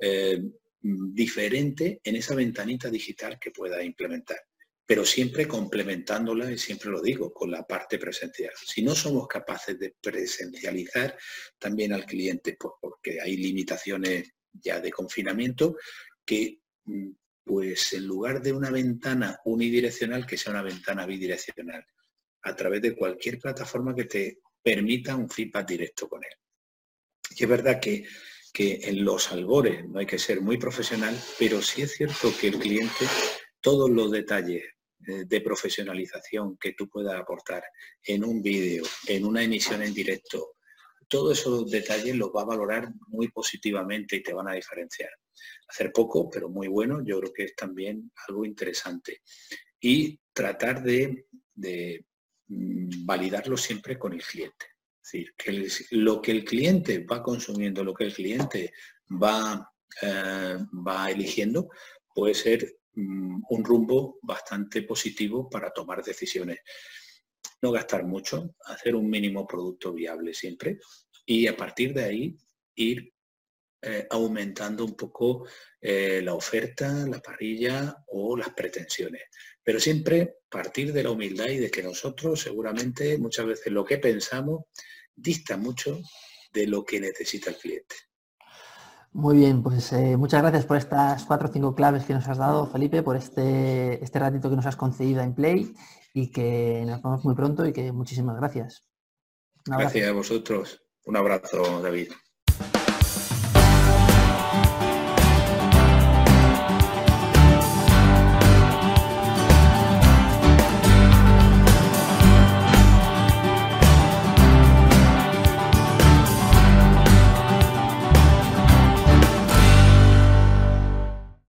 eh, 0.00 0.40
diferente 0.80 2.00
en 2.04 2.16
esa 2.16 2.34
ventanita 2.34 2.88
digital 2.88 3.38
que 3.38 3.50
pueda 3.50 3.82
implementar, 3.82 4.38
pero 4.86 5.04
siempre 5.04 5.46
complementándola, 5.46 6.50
y 6.50 6.58
siempre 6.58 6.90
lo 6.90 7.02
digo, 7.02 7.32
con 7.32 7.50
la 7.50 7.66
parte 7.66 7.98
presencial. 7.98 8.52
Si 8.64 8.82
no 8.82 8.94
somos 8.94 9.26
capaces 9.26 9.78
de 9.78 9.94
presencializar 10.00 11.16
también 11.58 11.92
al 11.92 12.06
cliente, 12.06 12.56
pues 12.58 12.74
porque 12.80 13.20
hay 13.20 13.36
limitaciones 13.36 14.32
ya 14.52 14.80
de 14.80 14.90
confinamiento, 14.90 15.76
que 16.24 16.60
mm, 16.84 17.10
pues 17.44 17.92
en 17.94 18.06
lugar 18.06 18.42
de 18.42 18.52
una 18.52 18.70
ventana 18.70 19.40
unidireccional, 19.44 20.26
que 20.26 20.36
sea 20.36 20.52
una 20.52 20.62
ventana 20.62 21.06
bidireccional, 21.06 21.84
a 22.42 22.54
través 22.54 22.82
de 22.82 22.94
cualquier 22.94 23.38
plataforma 23.38 23.94
que 23.94 24.04
te 24.04 24.40
permita 24.62 25.16
un 25.16 25.28
feedback 25.28 25.68
directo 25.68 26.08
con 26.08 26.22
él. 26.24 26.30
Y 27.36 27.42
es 27.42 27.48
verdad 27.48 27.80
que 27.80 28.06
que 28.58 28.80
en 28.82 29.04
los 29.04 29.30
albores 29.30 29.88
no 29.88 30.00
hay 30.00 30.06
que 30.06 30.18
ser 30.18 30.40
muy 30.40 30.58
profesional, 30.58 31.16
pero 31.38 31.62
sí 31.62 31.82
es 31.82 31.92
cierto 31.92 32.32
que 32.40 32.48
el 32.48 32.58
cliente, 32.58 33.06
todos 33.60 33.88
los 33.88 34.10
detalles 34.10 34.64
eh, 35.06 35.24
de 35.24 35.40
profesionalización 35.40 36.58
que 36.58 36.72
tú 36.72 36.88
puedas 36.88 37.14
aportar 37.14 37.62
en 38.02 38.24
un 38.24 38.42
vídeo, 38.42 38.82
en 39.06 39.24
una 39.26 39.44
emisión 39.44 39.80
en 39.84 39.94
directo, 39.94 40.56
todos 41.06 41.38
esos 41.38 41.70
detalles 41.70 42.16
los 42.16 42.30
va 42.30 42.42
a 42.42 42.46
valorar 42.46 42.92
muy 43.06 43.28
positivamente 43.28 44.16
y 44.16 44.24
te 44.24 44.32
van 44.32 44.48
a 44.48 44.54
diferenciar. 44.54 45.10
Hacer 45.68 45.92
poco, 45.92 46.28
pero 46.28 46.48
muy 46.48 46.66
bueno, 46.66 47.00
yo 47.04 47.20
creo 47.20 47.32
que 47.32 47.44
es 47.44 47.54
también 47.54 48.10
algo 48.26 48.44
interesante. 48.44 49.22
Y 49.78 50.18
tratar 50.32 50.82
de, 50.82 51.26
de 51.54 52.04
mm, 52.48 53.06
validarlo 53.06 53.56
siempre 53.56 53.96
con 53.96 54.14
el 54.14 54.22
cliente 54.24 54.66
decir, 55.10 55.34
que 55.36 55.68
lo 55.90 56.20
que 56.20 56.32
el 56.32 56.44
cliente 56.44 57.00
va 57.00 57.22
consumiendo, 57.22 57.82
lo 57.82 57.94
que 57.94 58.04
el 58.04 58.14
cliente 58.14 58.72
va, 59.10 59.70
eh, 60.02 60.58
va 60.86 61.10
eligiendo, 61.10 61.68
puede 62.14 62.34
ser 62.34 62.78
mm, 62.94 63.42
un 63.48 63.64
rumbo 63.64 64.18
bastante 64.22 64.82
positivo 64.82 65.48
para 65.48 65.70
tomar 65.70 66.02
decisiones. 66.02 66.58
No 67.62 67.72
gastar 67.72 68.04
mucho, 68.04 68.54
hacer 68.66 68.94
un 68.94 69.08
mínimo 69.08 69.46
producto 69.46 69.92
viable 69.92 70.34
siempre 70.34 70.78
y 71.26 71.46
a 71.46 71.56
partir 71.56 71.92
de 71.94 72.04
ahí 72.04 72.36
ir 72.74 73.12
eh, 73.80 74.06
aumentando 74.10 74.84
un 74.84 74.96
poco 74.96 75.46
eh, 75.80 76.20
la 76.22 76.34
oferta, 76.34 77.06
la 77.06 77.20
parrilla 77.20 77.96
o 78.08 78.36
las 78.36 78.50
pretensiones. 78.50 79.22
Pero 79.62 79.78
siempre 79.78 80.38
partir 80.48 80.92
de 80.92 81.02
la 81.02 81.10
humildad 81.10 81.46
y 81.46 81.58
de 81.58 81.70
que 81.70 81.82
nosotros 81.82 82.40
seguramente 82.40 83.18
muchas 83.18 83.46
veces 83.46 83.72
lo 83.72 83.84
que 83.84 83.98
pensamos 83.98 84.64
dista 85.18 85.56
mucho 85.56 86.00
de 86.52 86.66
lo 86.66 86.84
que 86.84 87.00
necesita 87.00 87.50
el 87.50 87.56
cliente. 87.56 87.94
Muy 89.12 89.36
bien, 89.36 89.62
pues 89.62 89.92
eh, 89.92 90.16
muchas 90.16 90.42
gracias 90.42 90.66
por 90.66 90.76
estas 90.76 91.24
cuatro 91.24 91.48
o 91.48 91.52
cinco 91.52 91.74
claves 91.74 92.04
que 92.04 92.14
nos 92.14 92.28
has 92.28 92.38
dado, 92.38 92.66
Felipe, 92.66 93.02
por 93.02 93.16
este, 93.16 94.02
este 94.04 94.18
ratito 94.18 94.50
que 94.50 94.56
nos 94.56 94.66
has 94.66 94.76
concedido 94.76 95.22
en 95.22 95.34
Play 95.34 95.74
y 96.12 96.30
que 96.30 96.84
nos 96.86 97.02
vemos 97.02 97.24
muy 97.24 97.34
pronto 97.34 97.66
y 97.66 97.72
que 97.72 97.90
muchísimas 97.90 98.36
gracias. 98.36 98.86
Gracias 99.64 100.08
a 100.08 100.12
vosotros. 100.12 100.82
Un 101.04 101.16
abrazo, 101.16 101.80
David. 101.82 102.12